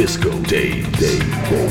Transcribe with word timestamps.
Disco 0.00 0.30
Day, 0.44 0.80
Day, 0.96 1.18
Day. 1.50 1.68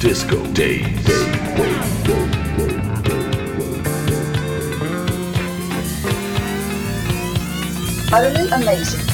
Disco 0.00 0.44
Day, 0.52 0.82
Day, 1.04 1.26
Day, 8.10 8.48
amazing. 8.50 9.11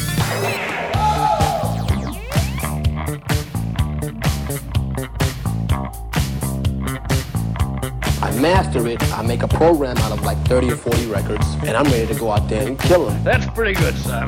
Master 8.39 8.87
it, 8.87 9.03
I 9.13 9.23
make 9.23 9.43
a 9.43 9.49
program 9.49 9.97
out 9.99 10.13
of 10.13 10.23
like 10.23 10.39
30 10.47 10.73
or 10.73 10.77
40 10.77 11.07
records, 11.07 11.47
and 11.67 11.77
I'm 11.77 11.85
ready 11.87 12.07
to 12.07 12.19
go 12.19 12.31
out 12.31 12.49
there 12.49 12.67
and 12.67 12.79
kill 12.79 13.07
them. 13.07 13.23
That's 13.25 13.47
pretty 13.47 13.75
good, 13.75 13.97
son. 13.97 14.27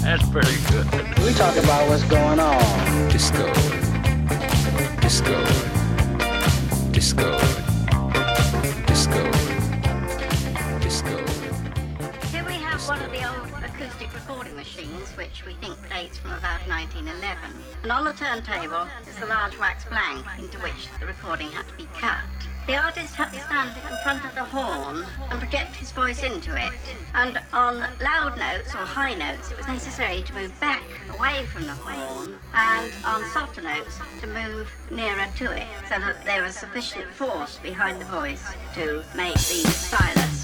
That's 0.00 0.28
pretty 0.30 0.56
good. 0.70 0.86
We 1.24 1.32
talk 1.34 1.56
about 1.56 1.88
what's 1.88 2.04
going 2.04 2.40
on. 2.40 3.08
Disco. 3.10 3.46
Disco. 5.00 5.44
Disco. 6.92 7.38
Disco. 8.86 9.30
Disco. 10.80 11.16
Here 12.28 12.44
we 12.44 12.54
have 12.54 12.80
one 12.88 13.02
of 13.02 13.10
the 13.10 13.28
old 13.28 13.64
acoustic 13.64 14.14
recording 14.14 14.56
machines, 14.56 15.10
which 15.16 15.44
we 15.44 15.54
think 15.54 15.76
dates 15.90 16.18
from 16.18 16.32
about 16.32 16.60
1911. 16.68 17.38
And 17.82 17.92
on 17.92 18.04
the 18.04 18.12
turntable 18.12 18.86
is 19.08 19.16
the 19.16 19.26
large 19.26 19.58
wax 19.58 19.84
blank 19.84 20.24
into 20.38 20.58
which 20.58 20.88
the 21.00 21.06
recording 21.06 21.48
had 21.48 21.68
to 21.68 21.74
be 21.74 21.86
cut. 21.98 22.20
The 22.66 22.76
artist 22.76 23.14
had 23.14 23.32
to 23.32 23.38
stand 23.38 23.76
in 23.76 23.96
front 24.02 24.24
of 24.24 24.34
the 24.34 24.42
horn 24.42 25.06
and 25.30 25.38
project 25.38 25.76
his 25.76 25.92
voice 25.92 26.24
into 26.24 26.56
it. 26.56 26.72
And 27.14 27.40
on 27.52 27.78
loud 28.02 28.36
notes 28.36 28.74
or 28.74 28.78
high 28.78 29.14
notes, 29.14 29.52
it 29.52 29.56
was 29.56 29.68
necessary 29.68 30.22
to 30.22 30.34
move 30.34 30.58
back 30.58 30.82
away 31.16 31.46
from 31.46 31.66
the 31.66 31.74
horn, 31.74 32.34
and 32.52 32.92
on 33.04 33.24
softer 33.30 33.62
notes, 33.62 34.00
to 34.20 34.26
move 34.26 34.68
nearer 34.90 35.28
to 35.36 35.52
it, 35.52 35.68
so 35.88 36.00
that 36.00 36.24
there 36.24 36.42
was 36.42 36.56
sufficient 36.56 37.08
force 37.12 37.60
behind 37.62 38.00
the 38.00 38.04
voice 38.06 38.42
to 38.74 39.04
make 39.14 39.34
the 39.34 39.62
stylus 39.70 40.35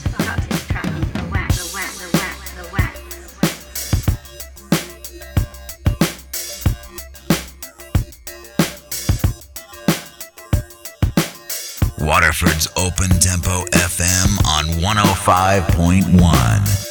105.1. 15.24 16.81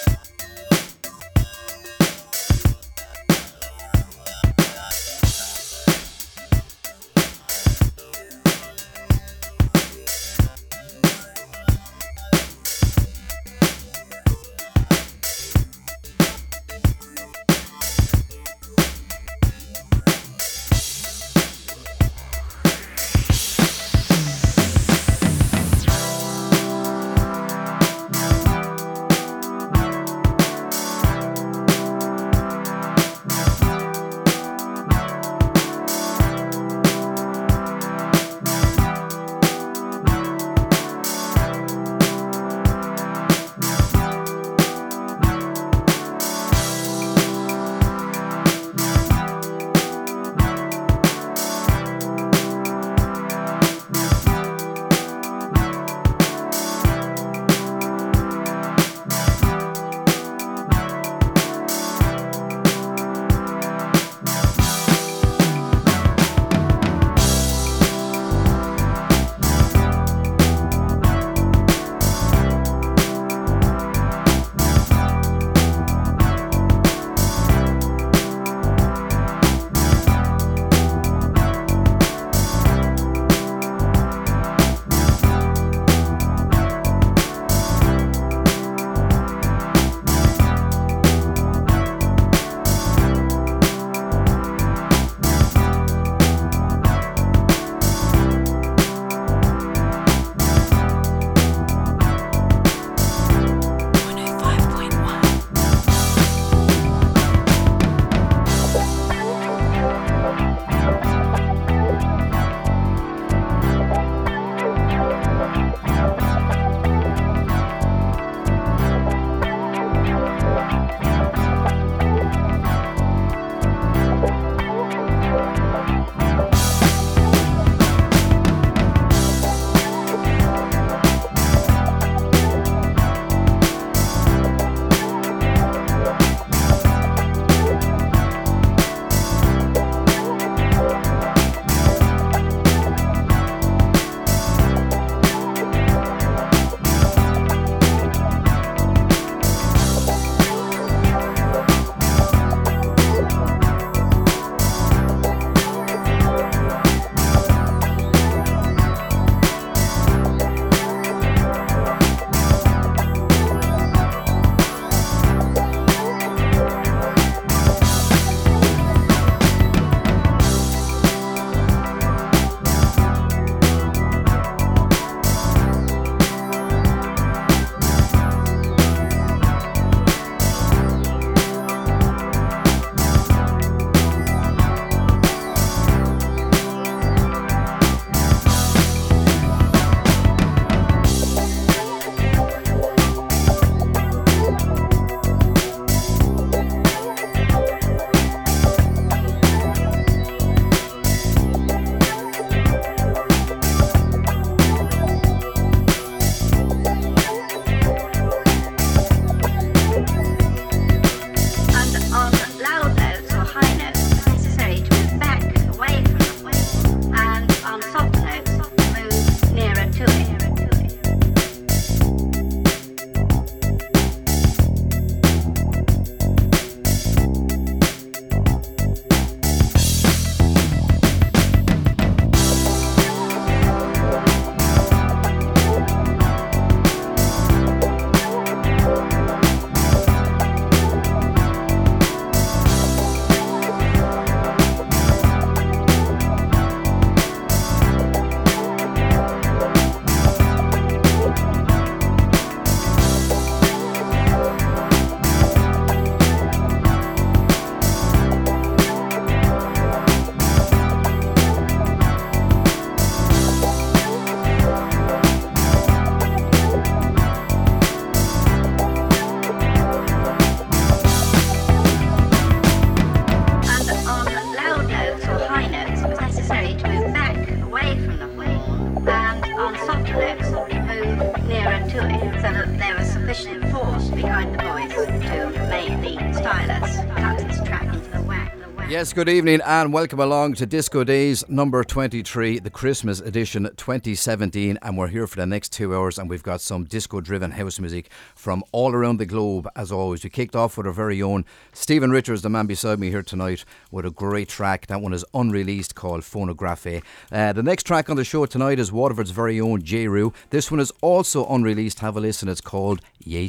Yes, 289.01 289.13
good 289.13 289.29
evening 289.29 289.61
and 289.65 289.91
welcome 289.91 290.19
along 290.19 290.53
to 290.53 290.67
Disco 290.67 291.03
Days 291.03 291.43
number 291.49 291.83
23, 291.83 292.59
the 292.59 292.69
Christmas 292.69 293.19
edition 293.19 293.63
2017. 293.75 294.77
And 294.79 294.95
we're 294.95 295.07
here 295.07 295.25
for 295.25 295.37
the 295.37 295.47
next 295.47 295.69
two 295.69 295.95
hours 295.95 296.19
and 296.19 296.29
we've 296.29 296.43
got 296.43 296.61
some 296.61 296.83
disco 296.83 297.19
driven 297.19 297.49
house 297.49 297.79
music 297.79 298.11
from 298.35 298.63
all 298.71 298.93
around 298.93 299.17
the 299.17 299.25
globe, 299.25 299.67
as 299.75 299.91
always. 299.91 300.23
We 300.23 300.29
kicked 300.29 300.55
off 300.55 300.77
with 300.77 300.85
our 300.85 300.93
very 300.93 301.19
own 301.19 301.45
Stephen 301.73 302.11
Richards, 302.11 302.43
the 302.43 302.49
man 302.51 302.67
beside 302.67 302.99
me 302.99 303.09
here 303.09 303.23
tonight, 303.23 303.65
with 303.89 304.05
a 304.05 304.11
great 304.11 304.49
track. 304.49 304.85
That 304.85 305.01
one 305.01 305.13
is 305.13 305.25
unreleased 305.33 305.95
called 305.95 306.23
Phonographe. 306.23 307.01
Uh, 307.31 307.53
the 307.53 307.63
next 307.63 307.87
track 307.87 308.07
on 308.07 308.17
the 308.17 308.23
show 308.23 308.45
tonight 308.45 308.77
is 308.77 308.91
Waterford's 308.91 309.31
very 309.31 309.59
own 309.59 309.81
J. 309.81 310.09
Rue. 310.09 310.31
This 310.51 310.69
one 310.69 310.79
is 310.79 310.93
also 311.01 311.47
unreleased. 311.47 312.01
Have 312.01 312.17
a 312.17 312.19
listen. 312.19 312.47
It's 312.47 312.61
called 312.61 313.01
Yay 313.25 313.47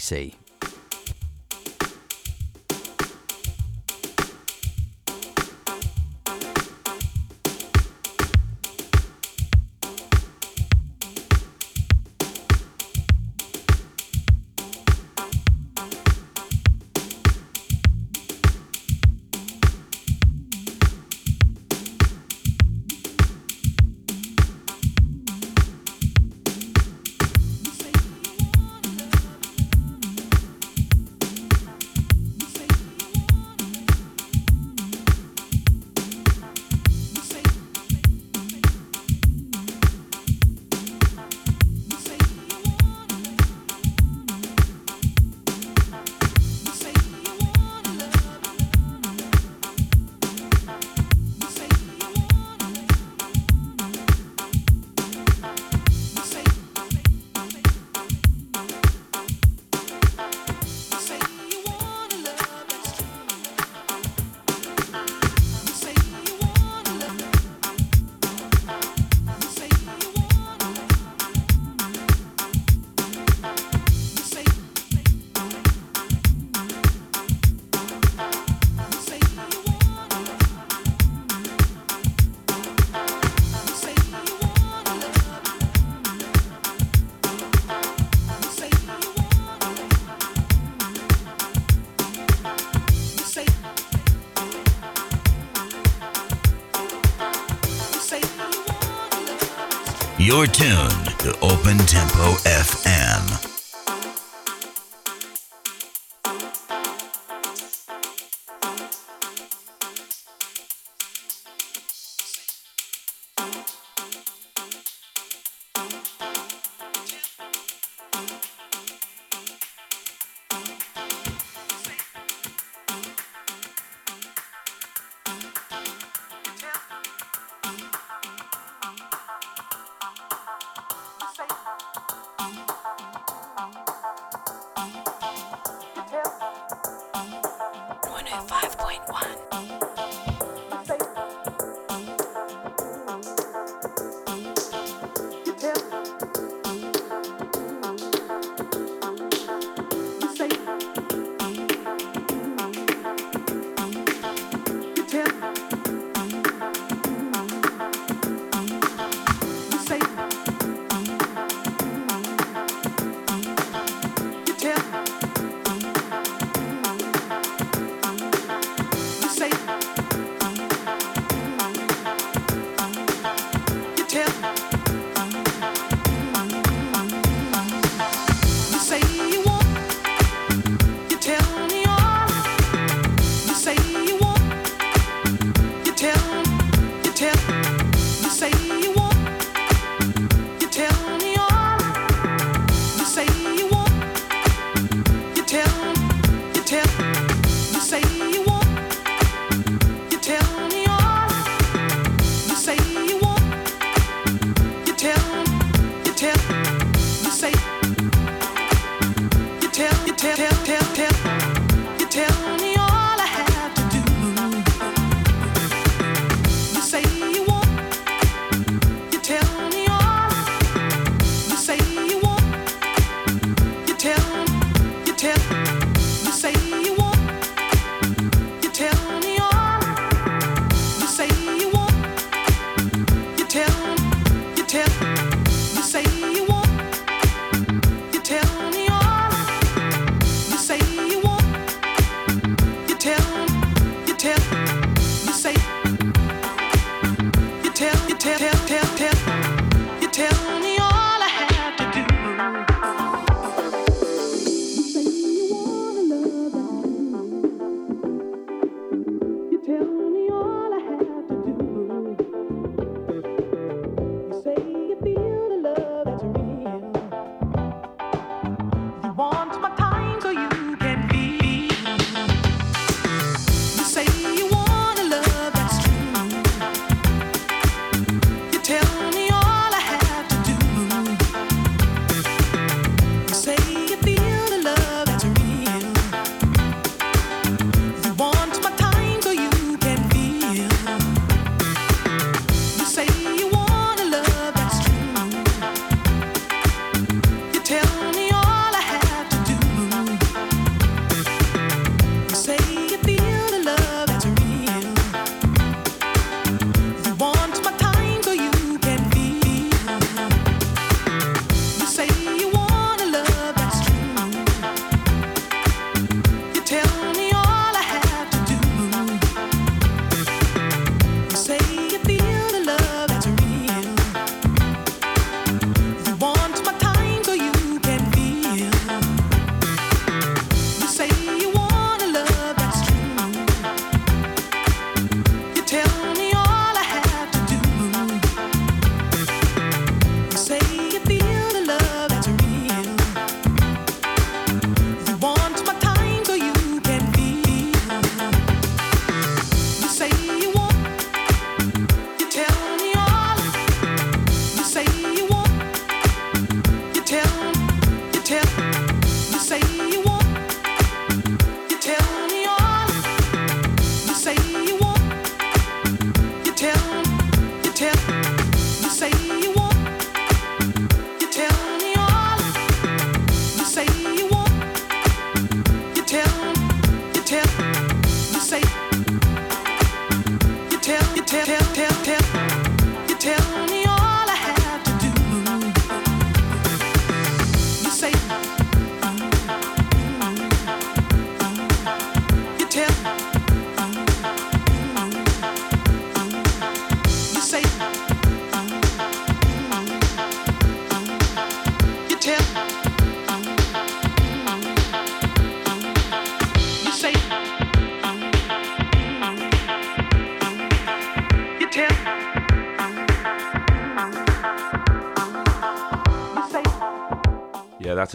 You're 100.42 100.50
tuned 100.50 101.06
to 101.20 101.38
Open 101.40 101.78
Tempo 101.86 102.32
FM. 102.42 102.81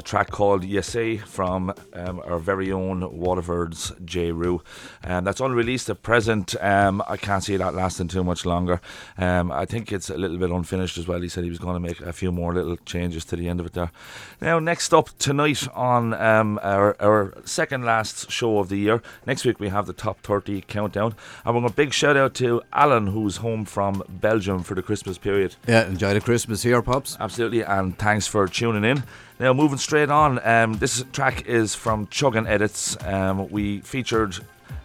Track 0.08 0.32
called 0.32 0.64
Yesay 0.64 1.20
from 1.20 1.74
um, 1.94 2.22
our 2.26 2.40
very 2.40 2.72
own 2.72 3.20
Waterford's 3.20 3.92
J. 4.06 4.32
Rue. 4.32 4.62
Um, 5.04 5.26
that's 5.26 5.42
unreleased 5.42 5.90
at 5.90 6.02
present. 6.02 6.56
Um, 6.64 7.04
I 7.08 7.18
can't 7.18 7.44
see 7.44 7.58
that 7.58 7.76
lasting 7.76 8.08
too 8.08 8.24
much 8.24 8.46
longer. 8.46 8.80
Um, 9.18 9.52
I 9.52 9.66
think 9.66 9.92
it's 9.92 10.10
a 10.10 10.18
little 10.18 10.38
bit 10.38 10.50
unfinished 10.50 10.98
as 10.98 11.08
well. 11.08 11.20
He 11.20 11.28
said 11.28 11.44
he 11.44 11.50
was 11.50 11.60
going 11.60 11.74
to 11.74 11.82
make 11.82 12.00
a 12.00 12.14
few 12.14 12.32
more 12.32 12.54
little 12.54 12.78
changes 12.86 13.26
to 13.26 13.36
the 13.36 13.50
end 13.50 13.60
of 13.60 13.66
it 13.66 13.74
there. 13.74 13.92
Now, 14.40 14.60
next 14.60 14.94
up 14.94 15.10
tonight 15.20 15.68
on 15.76 16.14
um, 16.14 16.58
our, 16.64 16.96
our 17.02 17.34
second 17.44 17.84
last 17.84 18.32
show 18.32 18.60
of 18.60 18.70
the 18.70 18.78
year. 18.78 19.02
Next 19.26 19.44
week 19.44 19.60
we 19.60 19.68
have 19.68 19.88
the 19.88 19.94
top 19.94 20.22
30 20.22 20.62
countdown. 20.62 21.16
And 21.46 21.54
we're 21.54 21.62
going 21.62 21.70
to 21.70 21.76
big 21.76 21.92
shout 21.92 22.16
out 22.16 22.34
to 22.36 22.62
Alan, 22.72 23.08
who's 23.08 23.38
home 23.38 23.66
from 23.66 24.04
Belgium 24.08 24.64
for 24.64 24.74
the 24.74 24.82
Christmas 24.82 25.18
period. 25.18 25.58
Yeah, 25.68 25.86
enjoy 25.86 26.14
the 26.14 26.22
Christmas 26.22 26.64
here, 26.64 26.82
Pops. 26.82 27.18
Absolutely, 27.20 27.62
and 27.62 27.98
thanks 27.98 28.26
for 28.26 28.48
tuning 28.48 28.86
in. 28.86 29.04
Now, 29.39 29.53
moving 29.53 29.77
straight 29.77 30.10
on, 30.10 30.39
um, 30.44 30.79
this 30.79 31.03
track 31.13 31.46
is 31.46 31.75
from 31.75 32.08
Chuggin 32.08 32.48
Edits. 32.48 32.98
Um, 33.06 33.48
we 33.51 33.82
featured 33.82 34.36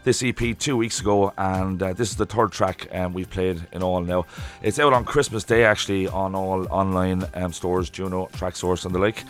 this 0.04 0.23
EP 0.23 0.59
two 0.59 0.76
weeks 0.76 1.00
ago, 1.00 1.32
and 1.38 1.82
uh, 1.82 1.94
this 1.94 2.11
is 2.11 2.16
the 2.16 2.26
third 2.26 2.52
track 2.52 2.87
um, 2.92 3.14
we've 3.14 3.30
played 3.30 3.66
in 3.73 3.82
all 3.82 4.02
now. 4.02 4.26
It's 4.61 4.78
out 4.78 4.92
on 4.92 5.06
Christmas 5.06 5.42
Day, 5.42 5.64
actually, 5.64 6.06
on 6.06 6.35
all 6.35 6.66
online 6.71 7.25
um, 7.32 7.54
stores, 7.54 7.88
Juno, 7.88 8.26
Traxsource, 8.35 8.85
and 8.85 8.94
the 8.94 8.99
like. 8.99 9.25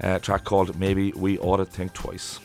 Uh, 0.00 0.20
track 0.20 0.44
called 0.44 0.78
Maybe 0.78 1.10
We 1.10 1.40
Ought 1.40 1.56
to 1.56 1.64
Think 1.64 1.92
Twice. 1.92 2.38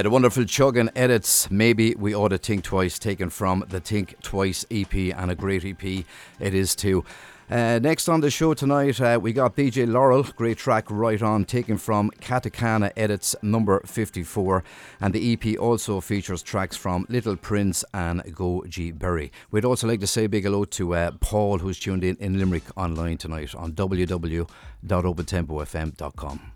Yeah, 0.00 0.04
the 0.04 0.08
wonderful 0.08 0.46
chugging 0.46 0.88
edits. 0.96 1.50
Maybe 1.50 1.94
we 1.94 2.14
ought 2.14 2.28
to 2.28 2.38
think 2.38 2.64
twice, 2.64 2.98
taken 2.98 3.28
from 3.28 3.66
the 3.68 3.80
Think 3.80 4.14
Twice 4.22 4.64
EP, 4.70 4.94
and 4.94 5.30
a 5.30 5.34
great 5.34 5.62
EP 5.62 5.84
it 5.84 6.54
is 6.54 6.74
too. 6.74 7.04
Uh, 7.50 7.78
next 7.82 8.08
on 8.08 8.22
the 8.22 8.30
show 8.30 8.54
tonight, 8.54 8.98
uh, 8.98 9.18
we 9.20 9.34
got 9.34 9.56
DJ 9.56 9.86
Laurel, 9.86 10.22
great 10.22 10.56
track 10.56 10.90
right 10.90 11.20
on, 11.20 11.44
taken 11.44 11.76
from 11.76 12.10
Katakana 12.12 12.92
Edits 12.96 13.36
number 13.42 13.82
54. 13.84 14.64
And 15.02 15.12
the 15.12 15.34
EP 15.34 15.58
also 15.58 16.00
features 16.00 16.42
tracks 16.42 16.78
from 16.78 17.04
Little 17.10 17.36
Prince 17.36 17.84
and 17.92 18.24
Goji 18.24 18.98
Berry. 18.98 19.30
We'd 19.50 19.66
also 19.66 19.86
like 19.86 20.00
to 20.00 20.06
say 20.06 20.24
a 20.24 20.30
big 20.30 20.44
hello 20.44 20.64
to 20.64 20.94
uh, 20.94 21.10
Paul, 21.20 21.58
who's 21.58 21.78
tuned 21.78 22.04
in 22.04 22.16
in 22.16 22.38
Limerick 22.38 22.64
online 22.74 23.18
tonight 23.18 23.54
on 23.54 23.72
www.opentempofm.com. 23.72 26.52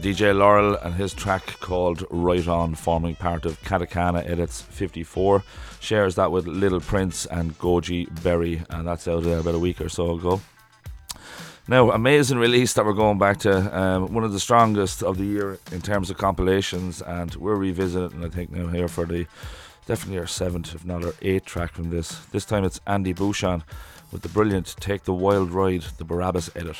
DJ 0.00 0.34
Laurel 0.34 0.76
and 0.76 0.94
his 0.94 1.12
track 1.12 1.60
called 1.60 2.06
Right 2.08 2.48
On, 2.48 2.74
forming 2.74 3.16
part 3.16 3.44
of 3.44 3.60
Katakana 3.60 4.26
Edits 4.26 4.62
54, 4.62 5.44
shares 5.78 6.14
that 6.14 6.32
with 6.32 6.46
Little 6.46 6.80
Prince 6.80 7.26
and 7.26 7.58
Goji 7.58 8.08
Berry, 8.22 8.62
and 8.70 8.88
that's 8.88 9.06
out 9.06 9.24
there 9.24 9.40
about 9.40 9.54
a 9.54 9.58
week 9.58 9.78
or 9.78 9.90
so 9.90 10.12
ago. 10.12 10.40
Now, 11.68 11.90
amazing 11.90 12.38
release 12.38 12.72
that 12.72 12.86
we're 12.86 12.94
going 12.94 13.18
back 13.18 13.40
to, 13.40 13.78
um, 13.78 14.14
one 14.14 14.24
of 14.24 14.32
the 14.32 14.40
strongest 14.40 15.02
of 15.02 15.18
the 15.18 15.24
year 15.24 15.58
in 15.70 15.82
terms 15.82 16.08
of 16.08 16.16
compilations, 16.16 17.02
and 17.02 17.34
we're 17.34 17.56
revisiting, 17.56 18.24
I 18.24 18.30
think, 18.30 18.50
now 18.50 18.68
here 18.68 18.88
for 18.88 19.04
the 19.04 19.26
definitely 19.86 20.18
our 20.18 20.26
seventh, 20.26 20.74
if 20.74 20.84
not 20.84 21.04
our 21.04 21.14
eighth 21.20 21.44
track 21.44 21.74
from 21.74 21.90
this. 21.90 22.20
This 22.32 22.46
time 22.46 22.64
it's 22.64 22.80
Andy 22.86 23.12
Bouchon 23.12 23.64
with 24.12 24.22
the 24.22 24.30
brilliant 24.30 24.76
Take 24.80 25.04
the 25.04 25.12
Wild 25.12 25.50
Ride, 25.50 25.82
the 25.98 26.04
Barabbas 26.04 26.50
edit. 26.56 26.78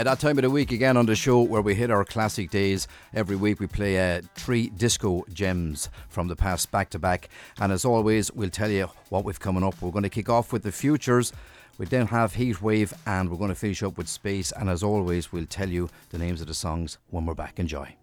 Yeah, 0.00 0.04
that 0.04 0.18
time 0.18 0.38
of 0.38 0.42
the 0.44 0.50
week 0.50 0.72
again 0.72 0.96
on 0.96 1.04
the 1.04 1.14
show 1.14 1.42
where 1.42 1.60
we 1.60 1.74
hit 1.74 1.90
our 1.90 2.06
classic 2.06 2.48
days. 2.48 2.88
Every 3.12 3.36
week 3.36 3.60
we 3.60 3.66
play 3.66 4.16
uh, 4.16 4.22
three 4.34 4.70
disco 4.70 5.26
gems 5.30 5.90
from 6.08 6.26
the 6.26 6.36
past 6.36 6.70
back 6.70 6.88
to 6.90 6.98
back. 6.98 7.28
And 7.60 7.70
as 7.70 7.84
always, 7.84 8.32
we'll 8.32 8.48
tell 8.48 8.70
you 8.70 8.88
what 9.10 9.26
we've 9.26 9.38
coming 9.38 9.62
up. 9.62 9.74
We're 9.82 9.90
going 9.90 10.04
to 10.04 10.08
kick 10.08 10.30
off 10.30 10.54
with 10.54 10.62
the 10.62 10.72
futures. 10.72 11.34
We 11.76 11.84
then 11.84 12.06
have 12.06 12.32
Heatwave 12.32 12.94
and 13.04 13.28
we're 13.28 13.36
going 13.36 13.50
to 13.50 13.54
finish 13.54 13.82
up 13.82 13.98
with 13.98 14.08
Space. 14.08 14.52
And 14.52 14.70
as 14.70 14.82
always, 14.82 15.32
we'll 15.32 15.44
tell 15.44 15.68
you 15.68 15.90
the 16.08 16.16
names 16.16 16.40
of 16.40 16.46
the 16.46 16.54
songs 16.54 16.96
when 17.10 17.26
we're 17.26 17.34
back. 17.34 17.58
Enjoy. 17.58 17.94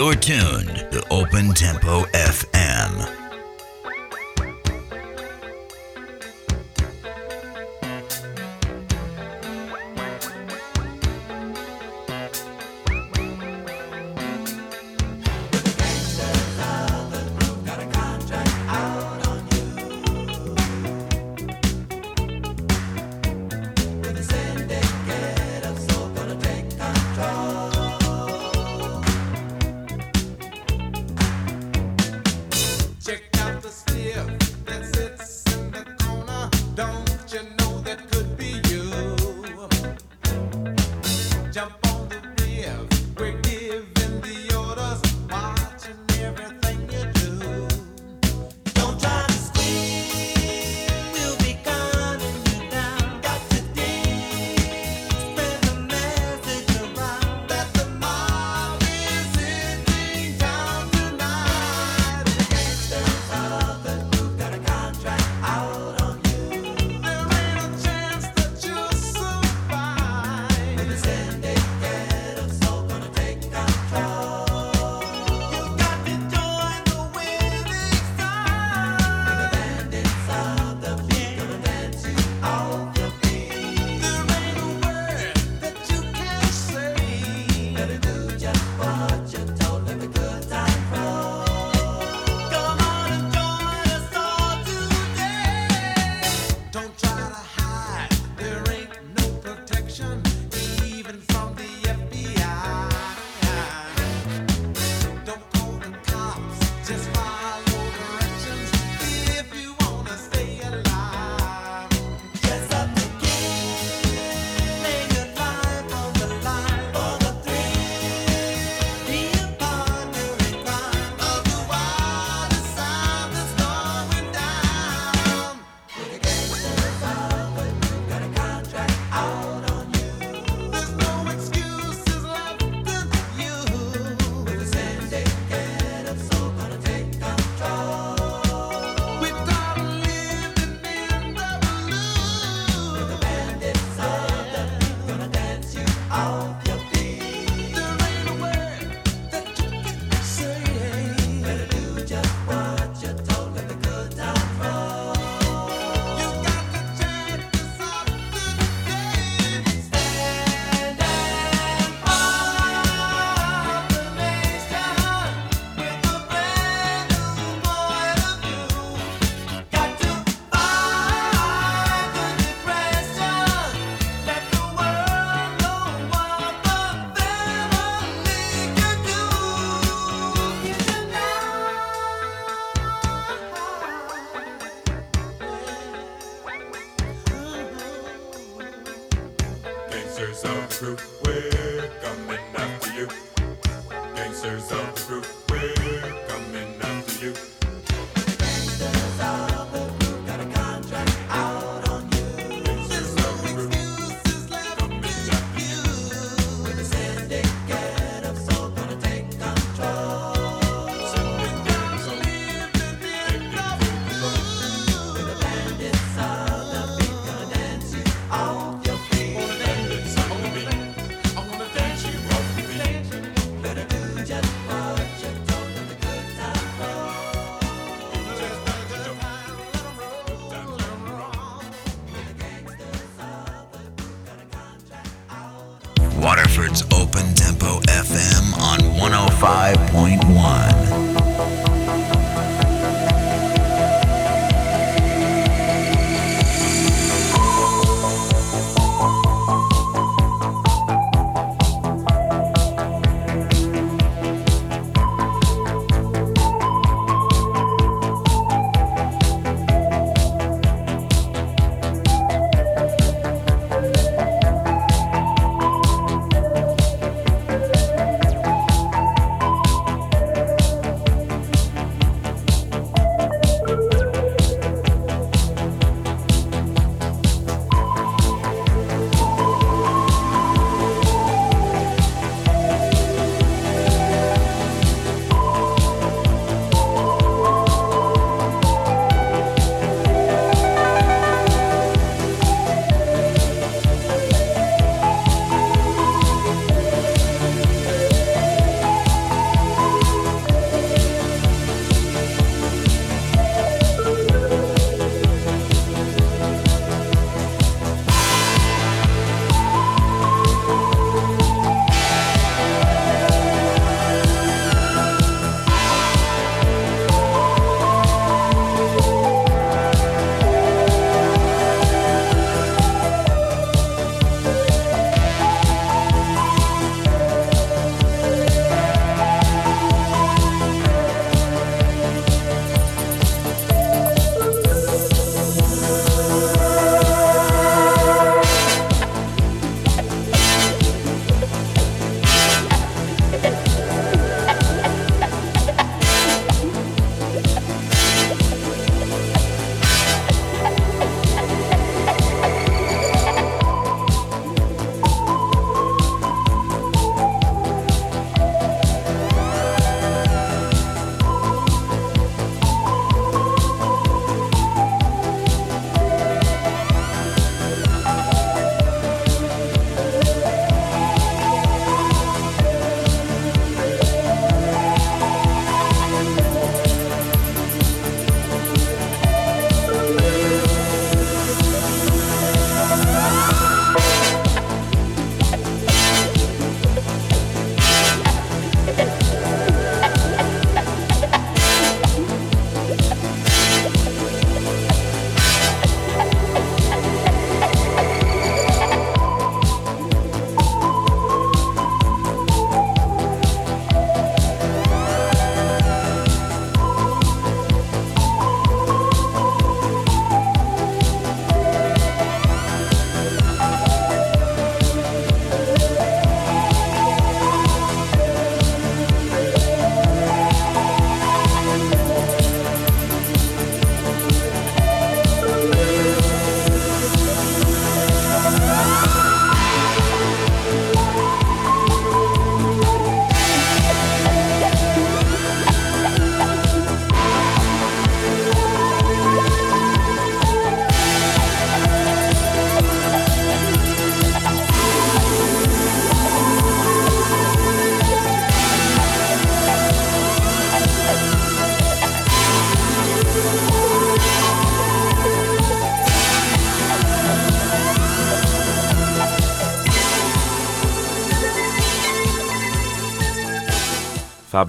You're 0.00 0.14
tuned 0.14 0.86
to 0.92 1.04
Open 1.10 1.52
Tempo 1.52 2.04
FM. 2.14 2.49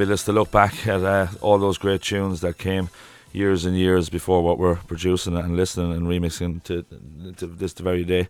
Fabulous 0.01 0.23
to 0.23 0.31
look 0.31 0.49
back 0.49 0.87
at 0.87 1.03
uh, 1.03 1.27
all 1.41 1.59
those 1.59 1.77
great 1.77 2.01
tunes 2.01 2.41
that 2.41 2.57
came 2.57 2.89
years 3.31 3.65
and 3.65 3.77
years 3.77 4.09
before 4.09 4.41
what 4.41 4.57
we're 4.57 4.77
producing 4.87 5.37
and 5.37 5.55
listening 5.55 5.91
and 5.91 6.07
remixing 6.07 6.63
to, 6.63 6.83
to 7.37 7.45
this 7.45 7.73
very 7.73 8.03
day. 8.03 8.27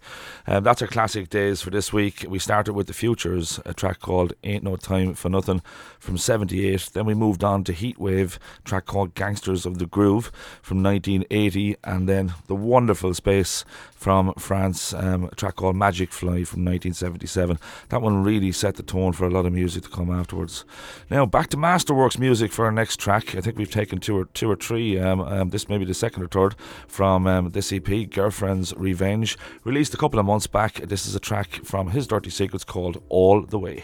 Um, 0.48 0.64
that's 0.64 0.82
our 0.82 0.88
classic 0.88 1.30
days 1.30 1.62
for 1.62 1.70
this 1.70 1.94
week. 1.94 2.26
We 2.28 2.40
started 2.40 2.74
with 2.74 2.88
The 2.88 2.94
Futures, 2.94 3.60
a 3.66 3.74
track 3.74 4.00
called 4.00 4.34
Ain't 4.44 4.64
No 4.64 4.76
Time 4.76 5.14
for 5.14 5.30
Nothing 5.30 5.62
from 6.00 6.18
78. 6.18 6.90
Then 6.94 7.06
we 7.06 7.14
moved 7.14 7.44
on 7.44 7.64
to 7.66 7.74
Heatwave, 7.74 8.38
a 8.38 8.62
track 8.64 8.86
called 8.86 9.14
Gangsters 9.14 9.66
of 9.66 9.78
the 9.78 9.86
Groove 9.86 10.32
from 10.62 10.82
1980. 10.84 11.76
And 11.84 12.10
then 12.10 12.34
The 12.48 12.56
Wonderful 12.56 13.14
Space 13.14 13.66
from 13.94 14.34
France, 14.34 14.94
um, 14.96 15.26
a 15.26 15.36
track 15.36 15.58
called 15.58 15.76
Magic 15.76 16.12
Fly 16.12 16.44
from 16.44 16.66
1977. 16.66 17.60
That 17.90 18.02
one 18.02 18.24
really 18.24 18.52
set 18.52 18.76
the 18.76 18.84
tone 18.84 19.14
for 19.14 19.28
a 19.28 19.30
lot 19.30 19.46
of 19.46 19.54
music 19.54 19.84
to 19.84 19.90
come 19.90 20.10
afterwards. 20.10 20.66
Now 21.12 21.28
back 21.28 21.50
to 21.50 21.58
Masterworks 21.58 22.18
music 22.18 22.52
for 22.52 22.66
our 22.66 22.72
next 22.72 23.00
track. 23.00 23.36
I 23.36 23.42
think 23.42 23.58
we've 23.58 23.70
taken 23.70 24.00
two 24.00 24.18
or 24.18 24.26
two 24.26 24.50
or 24.50 24.56
three. 24.56 25.00
Um, 25.00 25.22
um, 25.22 25.50
this 25.52 25.70
may 25.70 25.78
be 25.78 25.86
the 25.86 25.94
second 25.94 26.24
or 26.24 26.28
third 26.28 26.56
from 26.88 27.28
um, 27.28 27.52
this 27.52 27.72
EP, 27.72 28.10
Girlfriend's 28.10 28.74
Revenge, 28.76 29.38
released 29.64 29.94
a 29.94 29.98
couple 29.98 30.20
of 30.20 30.26
months 30.32 30.48
back. 30.48 30.76
This 30.76 31.06
is 31.06 31.14
a 31.14 31.20
track 31.20 31.60
from 31.66 31.90
his 31.90 32.08
Dirty 32.08 32.30
Secrets 32.30 32.64
called 32.64 33.04
All 33.10 33.42
the 33.42 33.60
Way. 33.60 33.84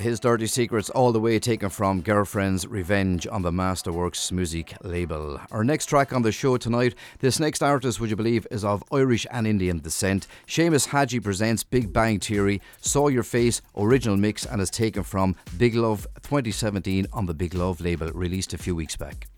His 0.00 0.18
dirty 0.18 0.46
secrets 0.46 0.88
all 0.88 1.12
the 1.12 1.20
way 1.20 1.38
taken 1.38 1.68
from 1.68 2.00
Girlfriend's 2.00 2.66
Revenge 2.66 3.26
on 3.26 3.42
the 3.42 3.50
Masterworks 3.50 4.32
music 4.32 4.72
label. 4.82 5.38
Our 5.50 5.62
next 5.62 5.86
track 5.86 6.14
on 6.14 6.22
the 6.22 6.32
show 6.32 6.56
tonight, 6.56 6.94
this 7.18 7.38
next 7.38 7.62
artist, 7.62 8.00
would 8.00 8.08
you 8.08 8.16
believe, 8.16 8.46
is 8.50 8.64
of 8.64 8.82
Irish 8.90 9.26
and 9.30 9.46
Indian 9.46 9.78
descent. 9.80 10.26
Seamus 10.46 10.86
Haji 10.86 11.20
presents 11.20 11.64
Big 11.64 11.92
Bang 11.92 12.18
Theory, 12.18 12.62
Saw 12.80 13.08
Your 13.08 13.22
Face, 13.22 13.60
original 13.76 14.16
mix, 14.16 14.46
and 14.46 14.62
is 14.62 14.70
taken 14.70 15.02
from 15.02 15.36
Big 15.58 15.74
Love 15.74 16.06
2017 16.22 17.06
on 17.12 17.26
the 17.26 17.34
Big 17.34 17.52
Love 17.52 17.82
label, 17.82 18.10
released 18.12 18.54
a 18.54 18.58
few 18.58 18.74
weeks 18.74 18.96
back. 18.96 19.28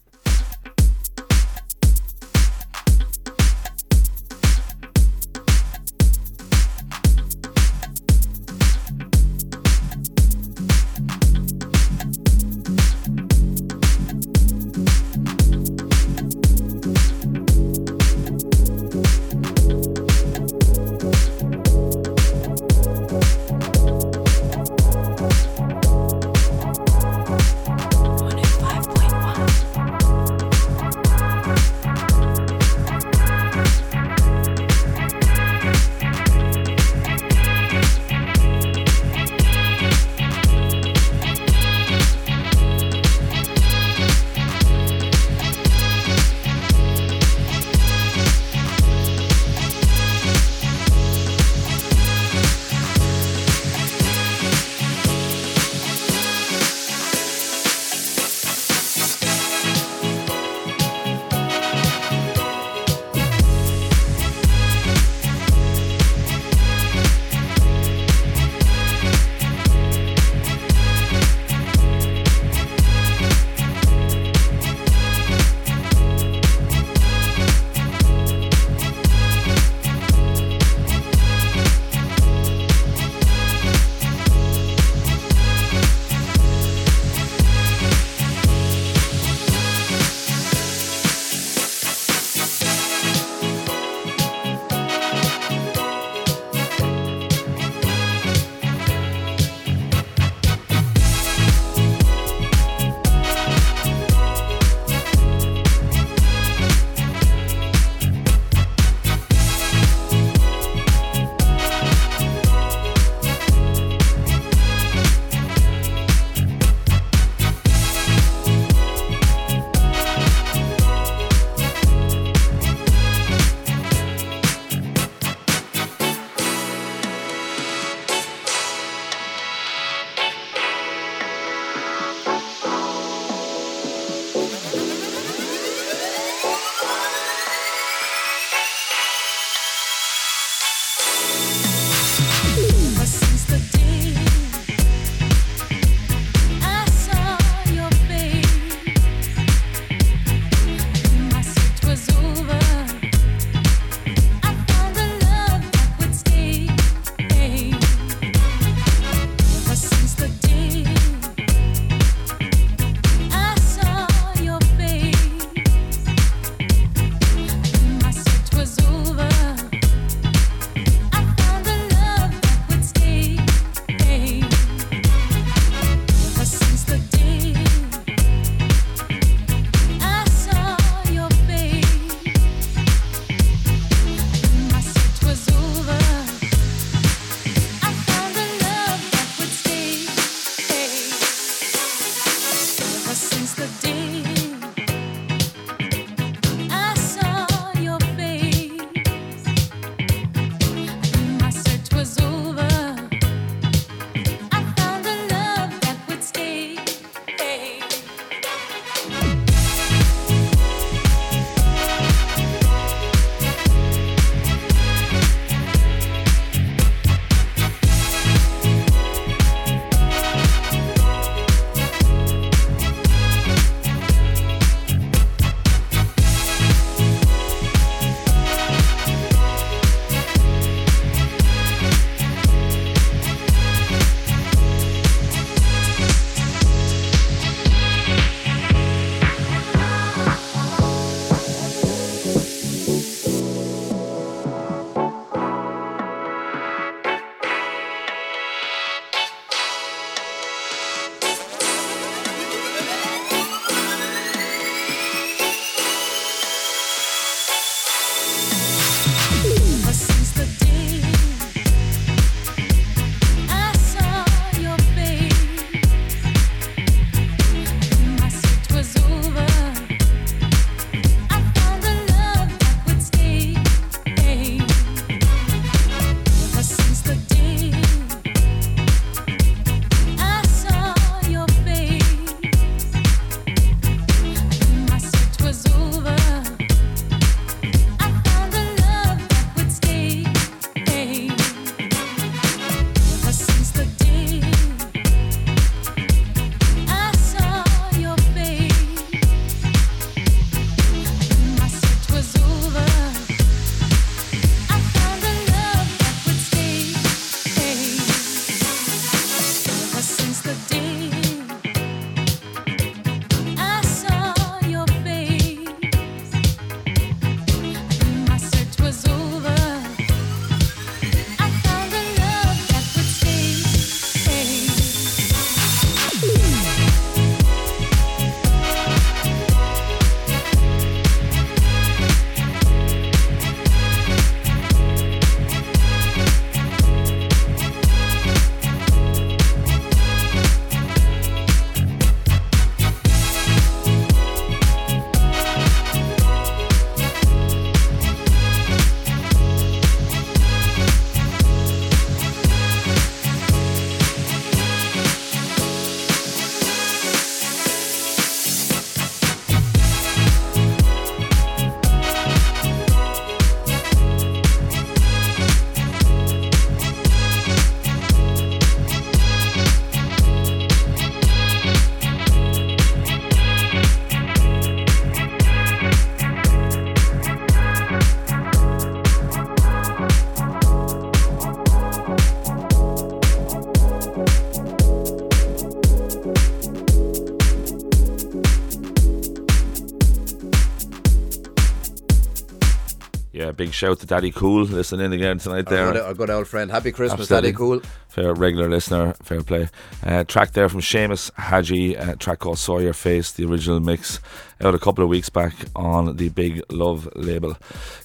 Big 393.72 393.76
shout 393.76 393.98
to 394.00 394.06
Daddy 394.06 394.30
Cool 394.30 394.64
listening 394.64 395.06
in 395.06 395.12
again 395.14 395.38
tonight 395.38 395.64
there. 395.66 395.86
Our 395.86 395.92
good, 395.92 396.02
our 396.02 396.14
good 396.14 396.30
old 396.30 396.46
friend. 396.46 396.70
Happy 396.70 396.92
Christmas, 396.92 397.22
Absolutely. 397.22 397.52
Daddy 397.52 397.56
Cool. 397.56 397.82
Fair 398.08 398.34
regular 398.34 398.68
listener, 398.68 399.14
fair 399.22 399.42
play. 399.42 399.70
Uh, 400.04 400.24
track 400.24 400.52
there 400.52 400.68
from 400.68 400.80
Seamus 400.80 401.30
Haji, 401.38 401.96
uh, 401.96 402.14
track 402.16 402.40
called 402.40 402.58
Saw 402.58 402.80
Your 402.80 402.92
Face, 402.92 403.32
the 403.32 403.46
original 403.46 403.80
mix, 403.80 404.20
out 404.64 404.74
a 404.74 404.78
couple 404.78 405.02
of 405.02 405.10
weeks 405.10 405.28
back 405.28 405.52
on 405.74 406.16
the 406.16 406.28
Big 406.28 406.62
Love 406.70 407.08
label. 407.16 407.56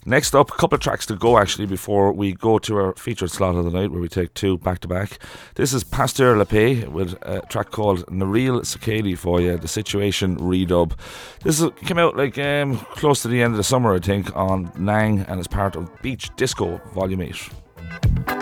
Next 0.06 0.36
up, 0.36 0.50
a 0.52 0.56
couple 0.56 0.76
of 0.76 0.82
tracks 0.82 1.06
to 1.08 1.16
go 1.16 1.38
actually 1.38 1.66
before 1.66 2.12
we 2.12 2.34
go 2.34 2.60
to 2.60 2.78
our 2.78 2.94
featured 2.94 3.32
slot 3.32 3.56
of 3.56 3.66
the 3.66 3.72
night 3.72 3.92
where 3.92 4.02
we 4.02 4.08
take 4.08 4.34
two 4.34 4.58
back 4.58 4.80
to 4.80 4.88
back. 4.88 5.20
This 5.56 5.74
is 5.74 5.84
Pasteur 5.84 6.36
Lappe 6.36 6.88
with 6.88 7.14
a 7.22 7.42
track 7.48 7.72
called 7.72 8.10
Na 8.12 8.26
Real 8.26 8.62
Sakadi 8.62 9.18
for 9.18 9.42
you, 9.42 9.58
the 9.58 9.68
Situation 9.68 10.38
redub. 10.38 10.94
This 11.44 11.62
is, 11.62 11.70
came 11.86 11.98
out 11.98 12.18
like 12.18 12.38
um, 12.38 12.78
close 12.78 13.22
to 13.22 13.28
the 13.28 13.42
end 13.42 13.54
of 13.54 13.58
the 13.58 13.64
summer, 13.64 13.94
I 13.94 14.00
think, 14.00 14.36
on 14.36 14.72
Nang 14.78 15.22
and 15.22 15.40
is 15.40 15.48
part 15.48 15.76
of 15.76 15.90
Beach 16.02 16.30
Disco 16.36 16.82
Volume 16.94 17.22
8. 17.22 18.37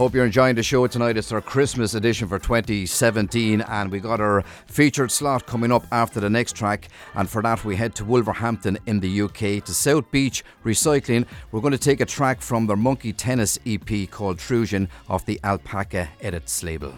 Hope 0.00 0.14
you're 0.14 0.24
enjoying 0.24 0.54
the 0.54 0.62
show 0.62 0.86
tonight. 0.86 1.18
It's 1.18 1.30
our 1.30 1.42
Christmas 1.42 1.92
edition 1.92 2.26
for 2.26 2.38
2017, 2.38 3.60
and 3.60 3.92
we 3.92 4.00
got 4.00 4.18
our 4.18 4.42
featured 4.66 5.10
slot 5.10 5.44
coming 5.44 5.70
up 5.70 5.84
after 5.92 6.20
the 6.20 6.30
next 6.30 6.56
track. 6.56 6.88
And 7.14 7.28
for 7.28 7.42
that, 7.42 7.66
we 7.66 7.76
head 7.76 7.94
to 7.96 8.06
Wolverhampton 8.06 8.78
in 8.86 9.00
the 9.00 9.20
UK 9.20 9.62
to 9.62 9.74
South 9.74 10.10
Beach 10.10 10.42
Recycling. 10.64 11.26
We're 11.52 11.60
going 11.60 11.72
to 11.72 11.78
take 11.78 12.00
a 12.00 12.06
track 12.06 12.40
from 12.40 12.66
their 12.66 12.78
Monkey 12.78 13.12
Tennis 13.12 13.58
EP 13.66 14.10
called 14.10 14.36
Intrusion 14.38 14.88
off 15.06 15.26
the 15.26 15.38
Alpaca 15.44 16.08
Edits 16.22 16.62
label. 16.62 16.94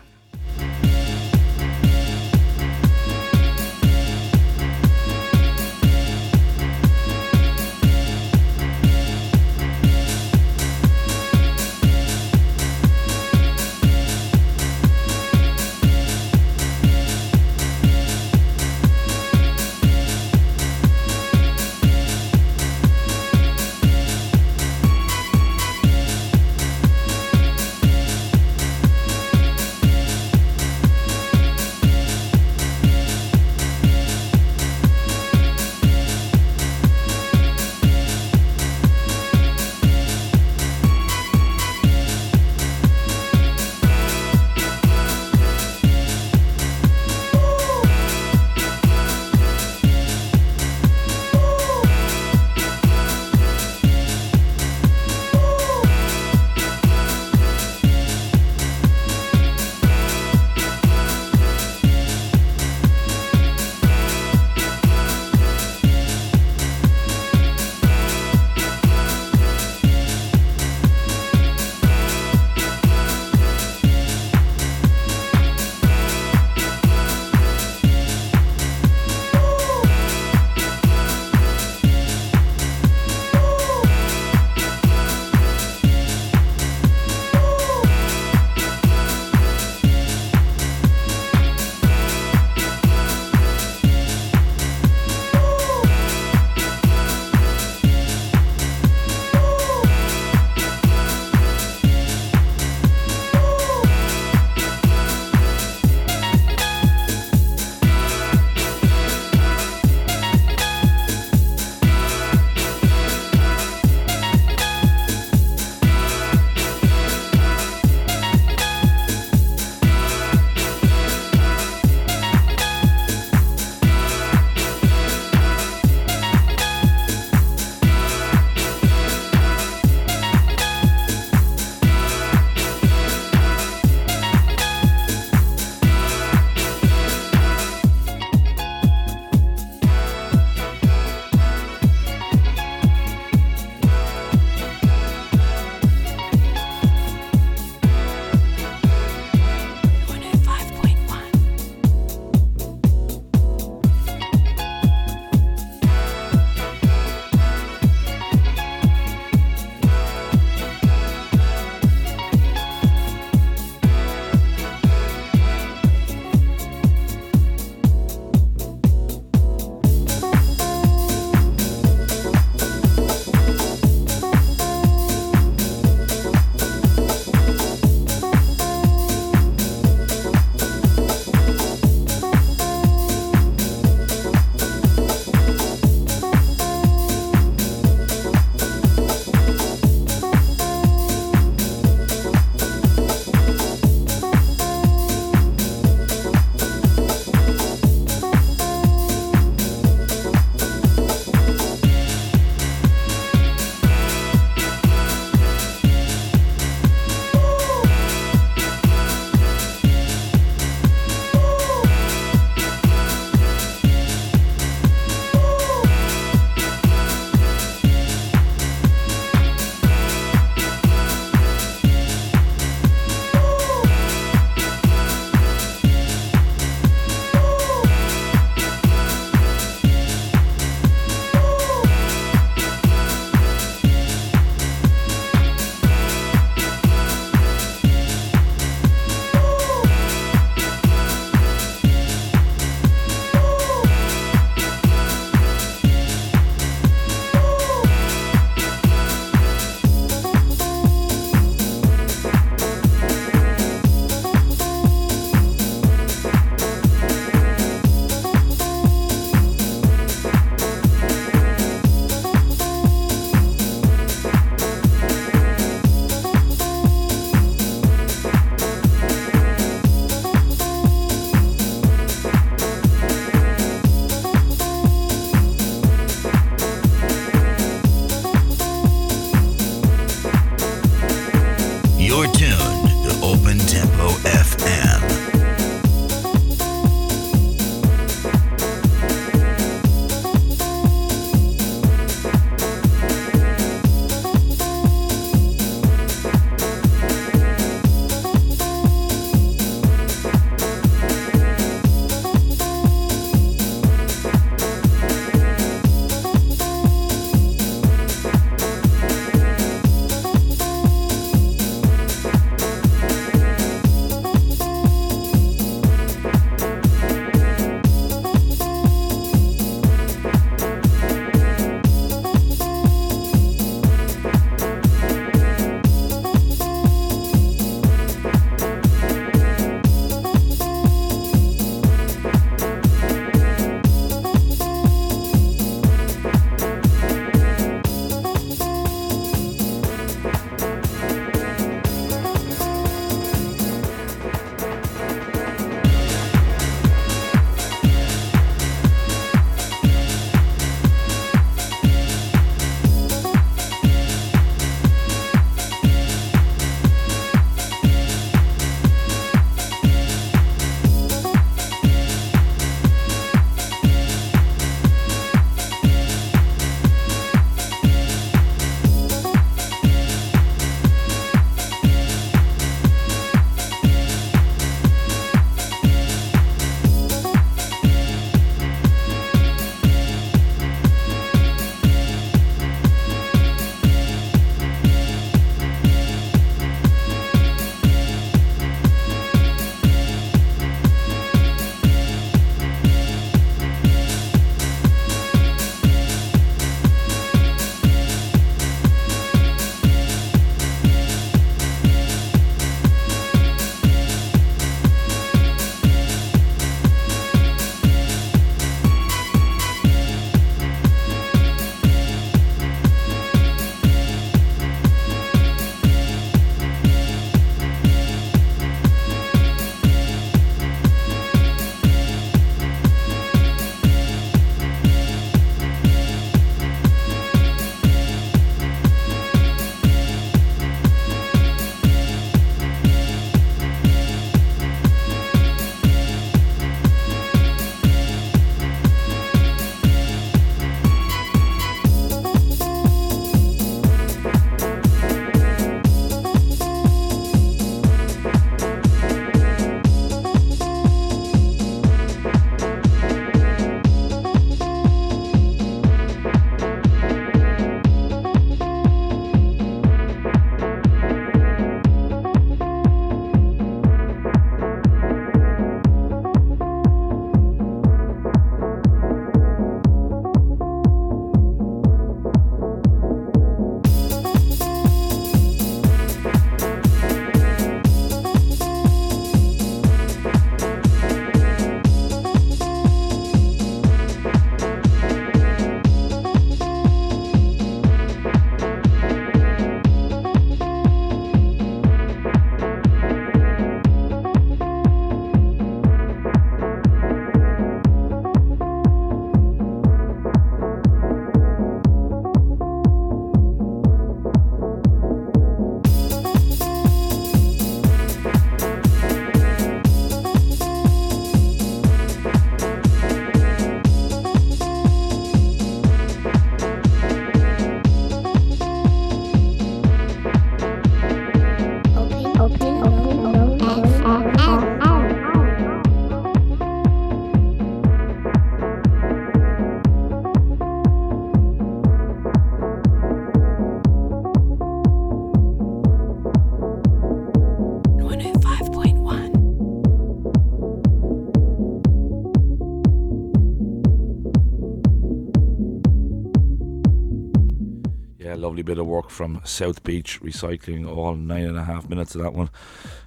Lovely 548.42 548.62
bit 548.62 548.78
of 548.78 548.86
work 548.86 549.08
from 549.08 549.40
South 549.44 549.84
Beach 549.84 550.20
Recycling, 550.20 550.84
all 550.90 551.14
nine 551.14 551.44
and 551.44 551.56
a 551.56 551.62
half 551.62 551.88
minutes 551.88 552.16
of 552.16 552.22
that 552.22 552.34
one. 552.34 552.50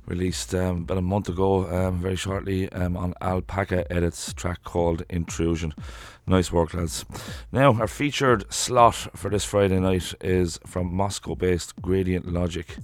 Released 0.06 0.56
um, 0.56 0.84
about 0.84 0.98
a 0.98 1.02
month 1.02 1.28
ago, 1.28 1.68
um, 1.70 2.00
very 2.00 2.16
shortly, 2.16 2.72
um, 2.72 2.96
on 2.96 3.14
Alpaca 3.20 3.92
Edits, 3.92 4.34
track 4.34 4.64
called 4.64 5.04
Intrusion. 5.10 5.74
Nice 6.26 6.54
work, 6.54 6.74
lads. 6.74 7.04
Now, 7.52 7.74
our 7.74 7.88
featured 7.88 8.52
slot 8.52 8.96
for 9.14 9.30
this 9.30 9.44
Friday 9.44 9.78
night 9.78 10.14
is 10.22 10.58
from 10.66 10.96
Moscow 10.96 11.36
based 11.36 11.76
Gradient 11.82 12.32
Logic. 12.32 12.78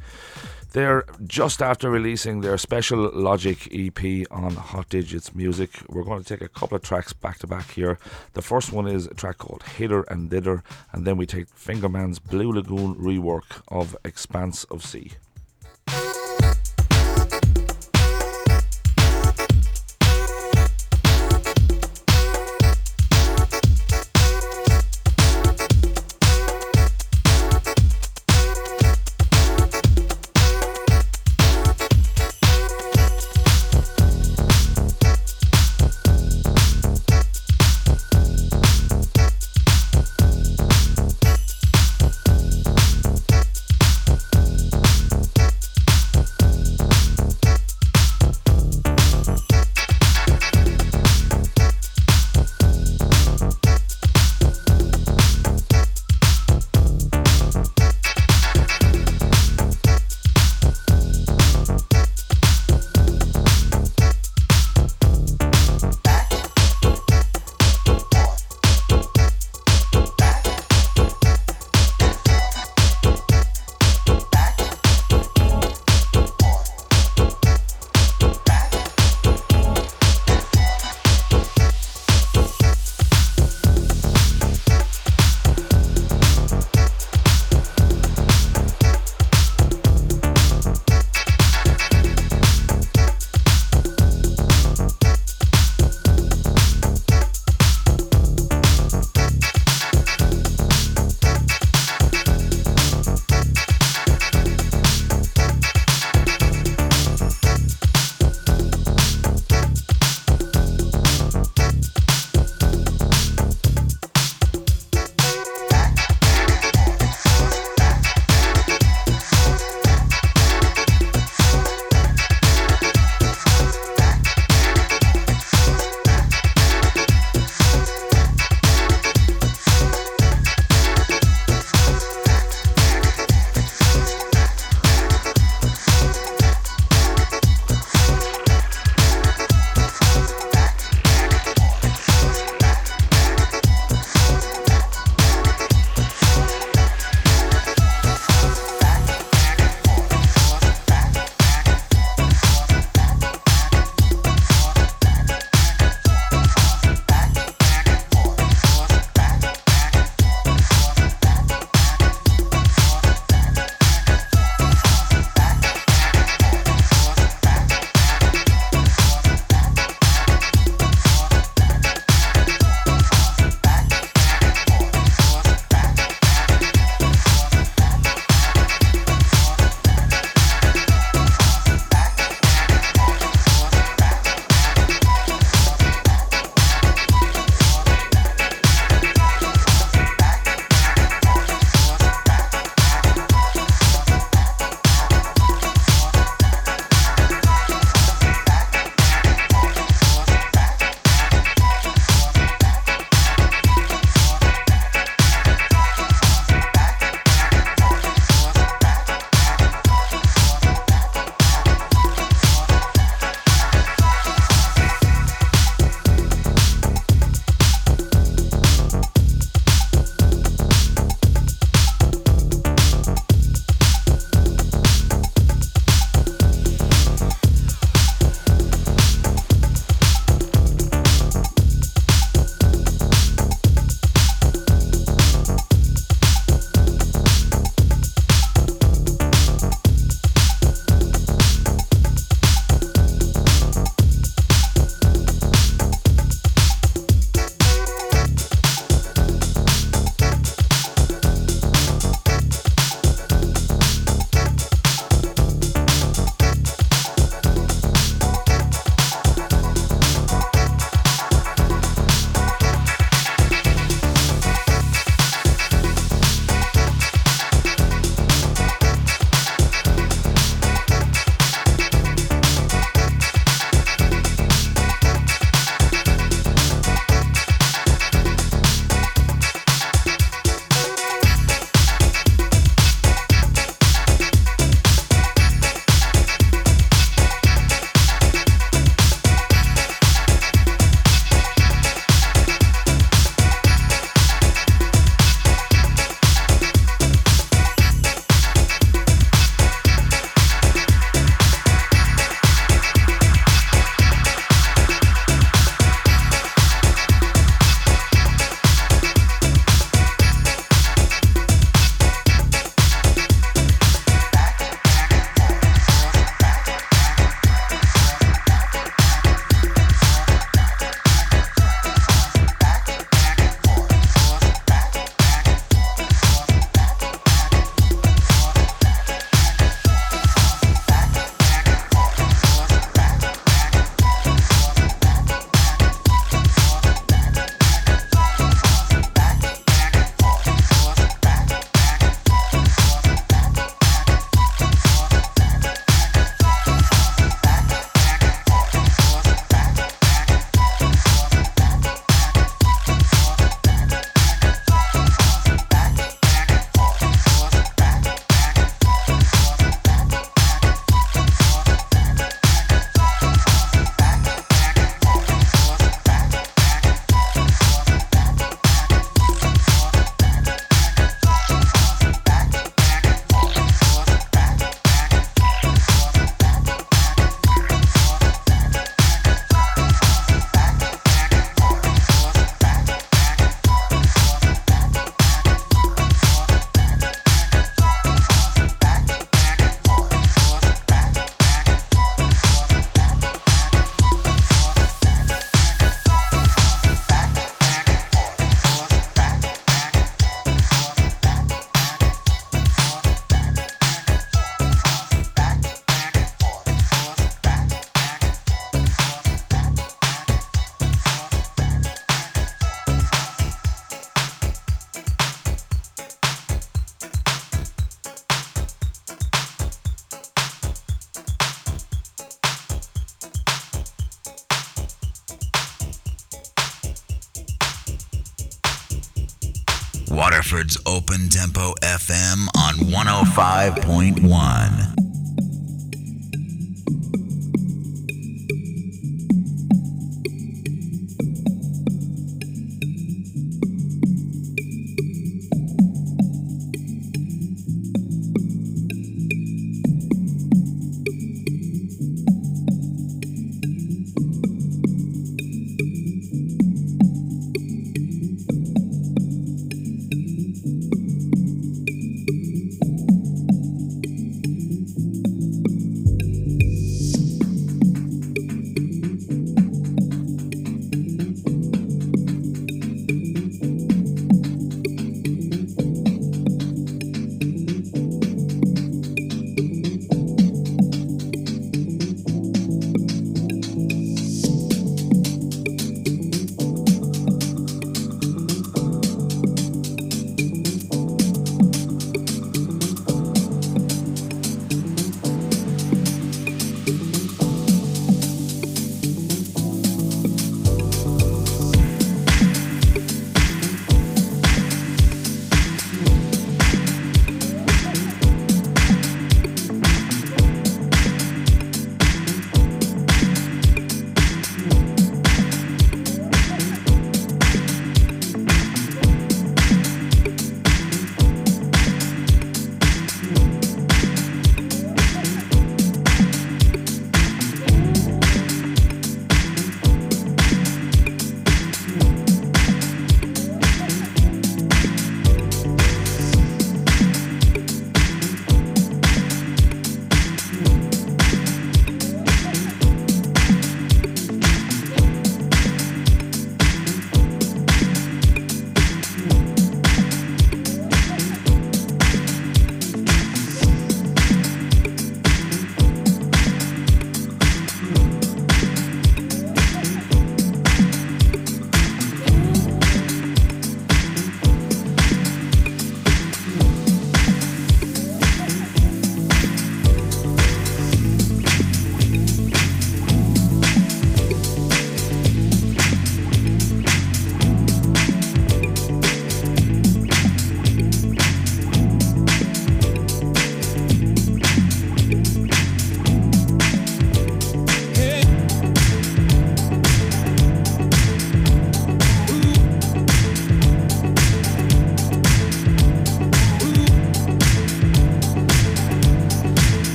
They're 0.73 1.03
just 1.27 1.61
after 1.61 1.89
releasing 1.89 2.39
their 2.39 2.57
special 2.57 3.11
Logic 3.13 3.67
EP 3.73 4.25
on 4.31 4.55
Hot 4.55 4.87
Digits 4.87 5.35
Music. 5.35 5.69
We're 5.89 6.03
going 6.03 6.23
to 6.23 6.27
take 6.27 6.41
a 6.41 6.47
couple 6.47 6.77
of 6.77 6.81
tracks 6.81 7.11
back 7.11 7.39
to 7.39 7.47
back 7.47 7.71
here. 7.71 7.99
The 8.33 8.41
first 8.41 8.71
one 8.71 8.87
is 8.87 9.05
a 9.05 9.13
track 9.13 9.37
called 9.37 9.63
Hitter 9.63 10.03
and 10.03 10.29
Dither, 10.29 10.63
and 10.93 11.05
then 11.05 11.17
we 11.17 11.25
take 11.25 11.47
Fingerman's 11.49 12.19
Blue 12.19 12.53
Lagoon 12.53 12.95
rework 12.95 13.61
of 13.67 13.97
Expanse 14.05 14.63
of 14.65 14.81
Sea. 14.85 15.11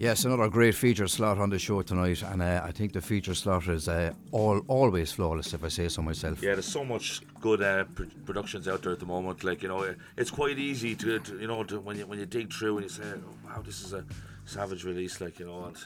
Yes, 0.00 0.24
another 0.24 0.48
great 0.48 0.76
feature 0.76 1.08
slot 1.08 1.38
on 1.38 1.50
the 1.50 1.58
show 1.58 1.82
tonight, 1.82 2.22
and 2.22 2.40
uh, 2.40 2.60
I 2.62 2.70
think 2.70 2.92
the 2.92 3.00
feature 3.00 3.34
slot 3.34 3.66
is 3.66 3.88
uh, 3.88 4.12
all 4.30 4.60
always 4.68 5.10
flawless, 5.10 5.52
if 5.52 5.64
I 5.64 5.68
say 5.68 5.88
so 5.88 6.02
myself. 6.02 6.40
Yeah, 6.40 6.52
there's 6.52 6.72
so 6.72 6.84
much 6.84 7.20
good 7.40 7.60
uh, 7.60 7.82
pr- 7.82 8.04
productions 8.24 8.68
out 8.68 8.82
there 8.82 8.92
at 8.92 9.00
the 9.00 9.06
moment. 9.06 9.42
Like 9.42 9.60
you 9.60 9.68
know, 9.68 9.92
it's 10.16 10.30
quite 10.30 10.56
easy 10.56 10.94
to, 10.94 11.18
to 11.18 11.40
you 11.40 11.48
know 11.48 11.64
to, 11.64 11.80
when 11.80 11.98
you 11.98 12.06
when 12.06 12.20
you 12.20 12.26
dig 12.26 12.52
through 12.52 12.78
and 12.78 12.84
you 12.84 12.90
say, 12.90 13.02
oh, 13.02 13.48
"Wow, 13.48 13.62
this 13.66 13.82
is 13.82 13.92
a 13.92 14.04
savage 14.44 14.84
release." 14.84 15.20
Like 15.20 15.40
you 15.40 15.46
know, 15.46 15.64
and 15.64 15.76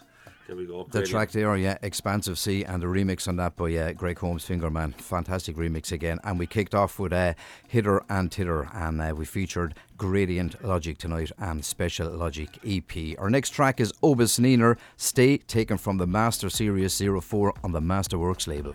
there 0.52 0.58
we 0.58 0.66
go. 0.66 0.84
The 0.84 0.98
Great. 0.98 1.08
track 1.10 1.30
there, 1.30 1.56
yeah, 1.56 1.78
Expansive 1.82 2.38
Sea, 2.38 2.64
and 2.64 2.82
the 2.82 2.86
remix 2.86 3.26
on 3.26 3.36
that 3.36 3.56
by 3.56 3.74
uh, 3.74 3.92
Greg 3.92 4.18
Holmes 4.18 4.46
Fingerman. 4.46 4.94
Fantastic 4.94 5.56
remix 5.56 5.92
again. 5.92 6.18
And 6.24 6.38
we 6.38 6.46
kicked 6.46 6.74
off 6.74 6.98
with 6.98 7.12
uh, 7.12 7.32
Hitter 7.68 8.02
and 8.10 8.30
Titter, 8.30 8.68
and 8.74 9.00
uh, 9.00 9.14
we 9.16 9.24
featured 9.24 9.74
Gradient 9.96 10.62
Logic 10.62 10.98
tonight 10.98 11.32
and 11.38 11.64
Special 11.64 12.10
Logic 12.10 12.50
EP. 12.66 13.18
Our 13.18 13.30
next 13.30 13.50
track 13.50 13.80
is 13.80 13.92
Obus 14.02 14.38
Neener, 14.38 14.76
Stay, 14.98 15.38
taken 15.38 15.78
from 15.78 15.96
the 15.96 16.06
Master 16.06 16.50
Series 16.50 17.00
04 17.00 17.54
on 17.64 17.72
the 17.72 17.80
Masterworks 17.80 18.46
label. 18.46 18.74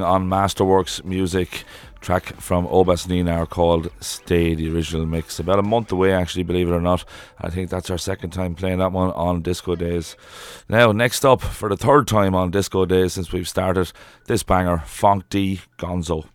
On 0.00 0.28
Masterworks 0.28 1.04
Music. 1.04 1.64
Track 2.00 2.34
from 2.40 2.66
Obas 2.66 3.06
Ninar 3.06 3.48
called 3.48 3.90
Stay, 4.00 4.54
the 4.54 4.72
original 4.72 5.06
mix. 5.06 5.38
About 5.38 5.58
a 5.58 5.62
month 5.62 5.92
away, 5.92 6.12
actually, 6.12 6.42
believe 6.42 6.68
it 6.68 6.72
or 6.72 6.80
not. 6.80 7.04
I 7.38 7.50
think 7.50 7.68
that's 7.68 7.90
our 7.90 7.98
second 7.98 8.30
time 8.30 8.54
playing 8.54 8.78
that 8.78 8.92
one 8.92 9.10
on 9.12 9.42
Disco 9.42 9.76
Days. 9.76 10.16
Now, 10.68 10.90
next 10.92 11.24
up, 11.24 11.42
for 11.42 11.68
the 11.68 11.76
third 11.76 12.08
time 12.08 12.34
on 12.34 12.50
Disco 12.50 12.86
Days 12.86 13.12
since 13.12 13.32
we've 13.32 13.48
started, 13.48 13.92
this 14.26 14.42
banger, 14.42 14.78
Funk 14.78 15.28
D 15.28 15.60
Gonzo. 15.78 16.31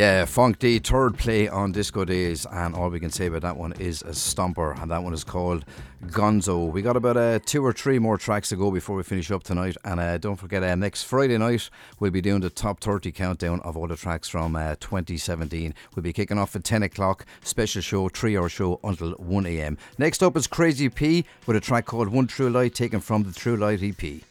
Yeah, 0.00 0.24
Funk 0.24 0.58
D, 0.58 0.78
third 0.78 1.18
play 1.18 1.46
on 1.46 1.72
Disco 1.72 2.06
Days, 2.06 2.46
and 2.46 2.74
all 2.74 2.88
we 2.88 3.00
can 3.00 3.10
say 3.10 3.26
about 3.26 3.42
that 3.42 3.58
one 3.58 3.74
is 3.74 4.00
a 4.00 4.12
stomper, 4.12 4.80
and 4.80 4.90
that 4.90 5.02
one 5.02 5.12
is 5.12 5.24
called 5.24 5.66
Gonzo. 6.06 6.72
We 6.72 6.80
got 6.80 6.96
about 6.96 7.18
uh, 7.18 7.38
two 7.44 7.62
or 7.62 7.74
three 7.74 7.98
more 7.98 8.16
tracks 8.16 8.48
to 8.48 8.56
go 8.56 8.70
before 8.70 8.96
we 8.96 9.02
finish 9.02 9.30
up 9.30 9.42
tonight, 9.42 9.76
and 9.84 10.00
uh, 10.00 10.16
don't 10.16 10.36
forget, 10.36 10.62
uh, 10.62 10.74
next 10.74 11.02
Friday 11.02 11.36
night 11.36 11.68
we'll 11.98 12.10
be 12.10 12.22
doing 12.22 12.40
the 12.40 12.48
top 12.48 12.80
30 12.80 13.12
countdown 13.12 13.60
of 13.60 13.76
all 13.76 13.88
the 13.88 13.94
tracks 13.94 14.26
from 14.26 14.56
uh, 14.56 14.74
2017. 14.80 15.74
We'll 15.94 16.02
be 16.02 16.14
kicking 16.14 16.38
off 16.38 16.56
at 16.56 16.64
10 16.64 16.82
o'clock, 16.82 17.26
special 17.42 17.82
show, 17.82 18.08
three 18.08 18.38
hour 18.38 18.48
show 18.48 18.80
until 18.82 19.10
1 19.18 19.44
a.m. 19.44 19.76
Next 19.98 20.22
up 20.22 20.34
is 20.34 20.46
Crazy 20.46 20.88
P 20.88 21.26
with 21.44 21.58
a 21.58 21.60
track 21.60 21.84
called 21.84 22.08
One 22.08 22.26
True 22.26 22.48
Light, 22.48 22.74
taken 22.74 23.00
from 23.00 23.24
the 23.24 23.32
True 23.32 23.58
Light 23.58 23.82
EP. 23.82 24.29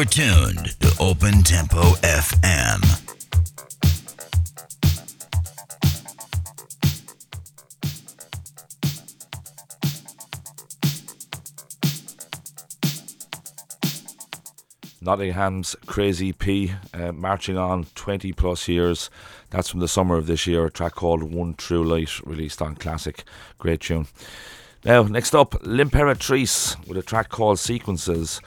You're 0.00 0.06
tuned 0.06 0.80
to 0.80 0.96
Open 0.98 1.42
Tempo 1.42 1.82
FM. 2.00 2.80
Nottingham's 15.02 15.76
Crazy 15.84 16.32
P, 16.32 16.72
uh, 16.94 17.12
marching 17.12 17.58
on 17.58 17.84
20 17.94 18.32
plus 18.32 18.68
years. 18.68 19.10
That's 19.50 19.68
from 19.68 19.80
the 19.80 19.88
summer 19.88 20.16
of 20.16 20.26
this 20.26 20.46
year. 20.46 20.64
A 20.64 20.70
track 20.70 20.94
called 20.94 21.22
One 21.22 21.52
True 21.52 21.84
Light, 21.84 22.26
released 22.26 22.62
on 22.62 22.74
Classic. 22.76 23.22
Great 23.58 23.80
tune. 23.80 24.06
Now, 24.82 25.02
next 25.02 25.34
up, 25.34 25.56
L'Imperatrice 25.60 26.88
with 26.88 26.96
a 26.96 27.02
track 27.02 27.28
called 27.28 27.58
Sequences. 27.58 28.40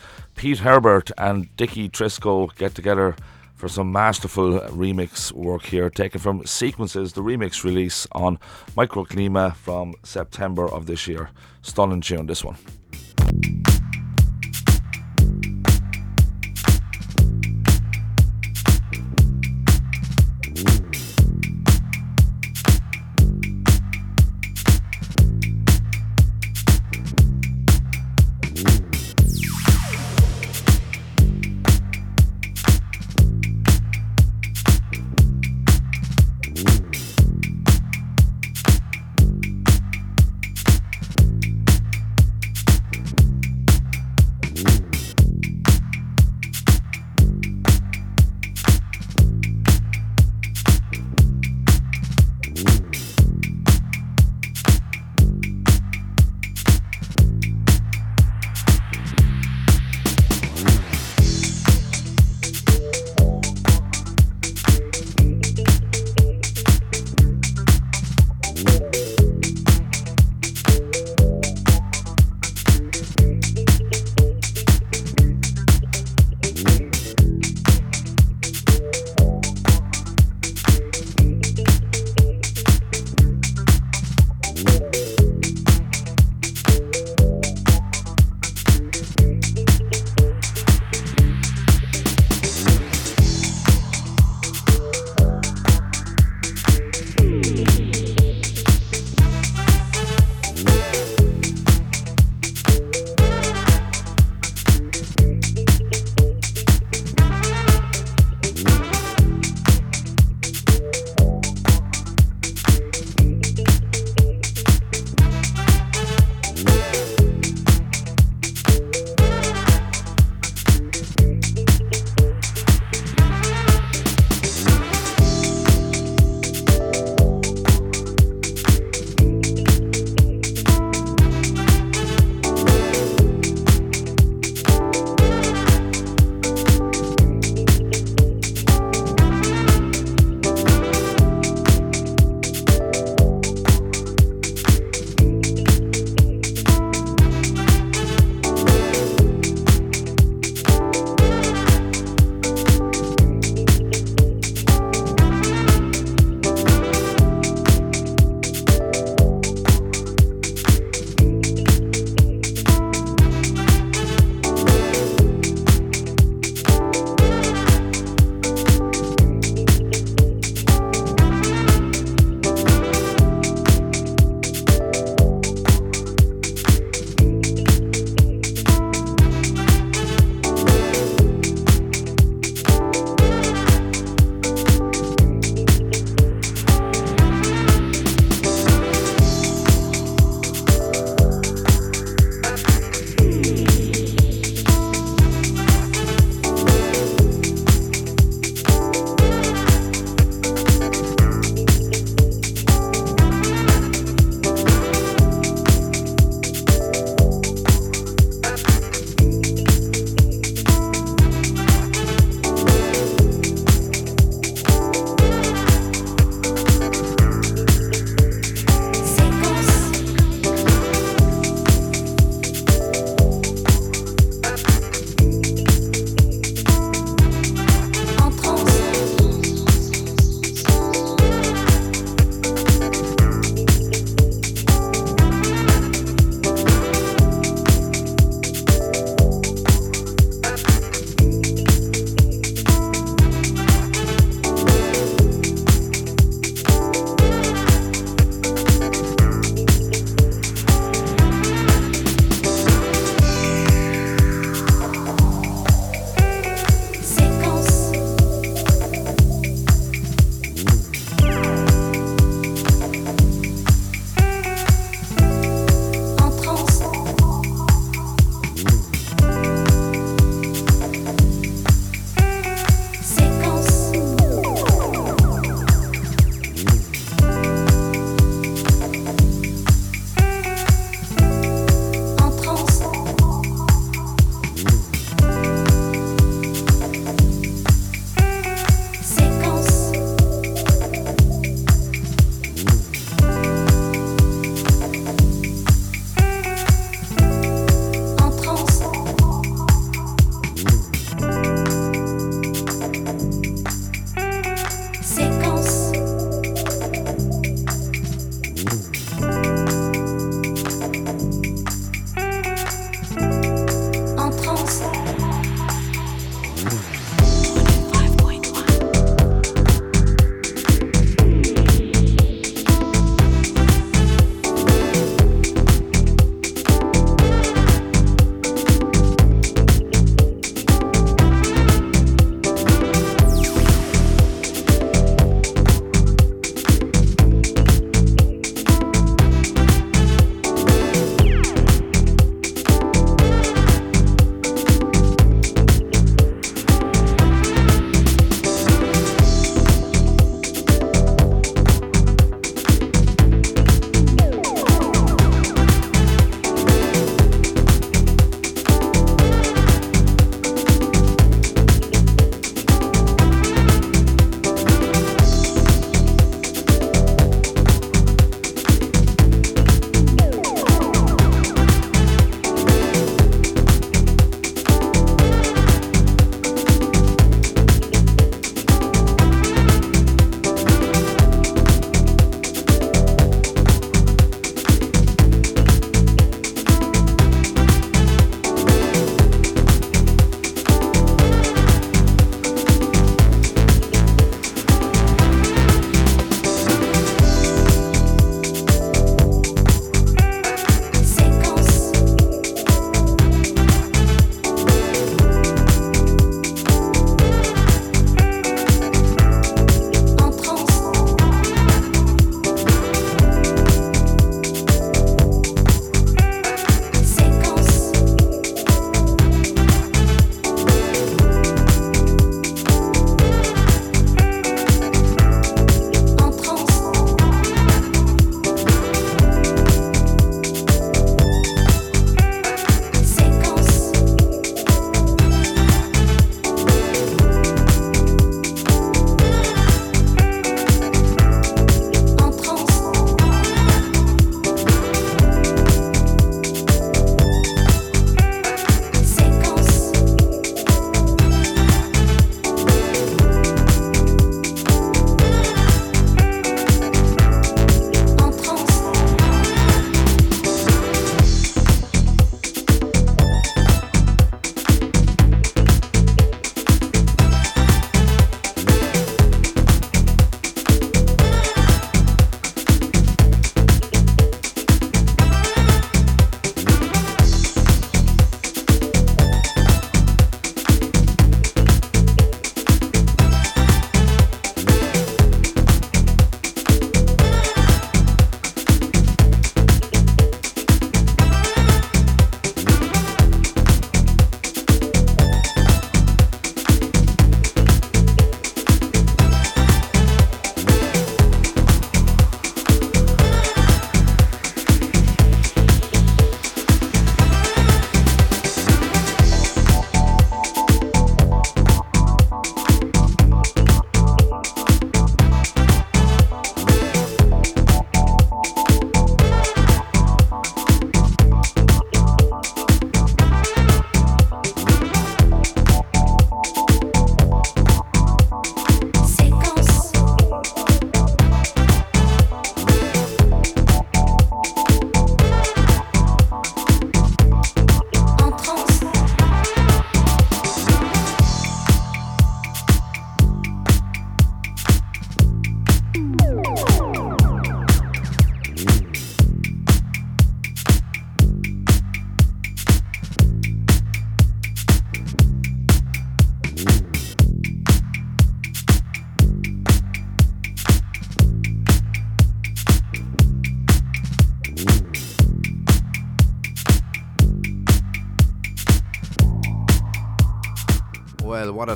Pete 0.43 0.59
Herbert 0.59 1.09
and 1.17 1.55
Dicky 1.55 1.87
Trisco 1.87 2.53
get 2.57 2.75
together 2.75 3.15
for 3.55 3.69
some 3.69 3.93
masterful 3.93 4.59
remix 4.71 5.31
work 5.31 5.63
here, 5.63 5.89
taken 5.89 6.19
from 6.19 6.45
Sequences, 6.45 7.13
the 7.13 7.21
remix 7.21 7.63
release 7.63 8.05
on 8.11 8.37
Microqlima 8.75 9.55
from 9.55 9.95
September 10.03 10.67
of 10.67 10.85
this 10.85 11.07
year. 11.07 11.29
Stunning 11.61 12.01
tune, 12.01 12.25
this 12.25 12.43
one. 12.43 12.57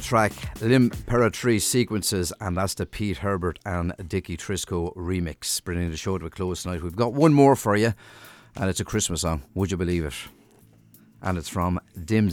track 0.07 0.31
Lim 0.61 0.89
Sequences, 1.59 2.31
and 2.39 2.55
that's 2.55 2.73
the 2.75 2.85
Pete 2.85 3.17
Herbert 3.17 3.59
and 3.65 3.93
Dicky 4.07 4.37
Trisco 4.37 4.95
remix. 4.95 5.61
Bringing 5.61 5.91
the 5.91 5.97
show 5.97 6.17
to 6.17 6.25
a 6.25 6.29
close 6.29 6.63
tonight. 6.63 6.81
We've 6.81 6.95
got 6.95 7.11
one 7.11 7.33
more 7.33 7.57
for 7.57 7.75
you, 7.75 7.93
and 8.55 8.69
it's 8.69 8.79
a 8.79 8.85
Christmas 8.85 9.21
song. 9.21 9.43
Would 9.53 9.69
you 9.69 9.75
believe 9.75 10.05
it? 10.05 10.13
And 11.21 11.37
it's 11.37 11.49
from 11.49 11.81
Dim 12.05 12.29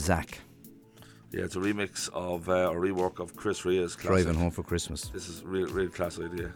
Yeah, 1.31 1.43
it's 1.43 1.57
a 1.57 1.59
remix 1.59 2.09
of 2.13 2.47
uh, 2.47 2.71
a 2.71 2.75
rework 2.75 3.19
of 3.19 3.35
Chris 3.35 3.65
Rea's 3.65 3.93
classic. 3.95 4.23
Driving 4.23 4.39
Home 4.39 4.51
for 4.51 4.63
Christmas. 4.63 5.09
This 5.09 5.27
is 5.27 5.43
real, 5.43 5.67
real 5.67 5.89
classic 5.89 6.31
idea. 6.31 6.53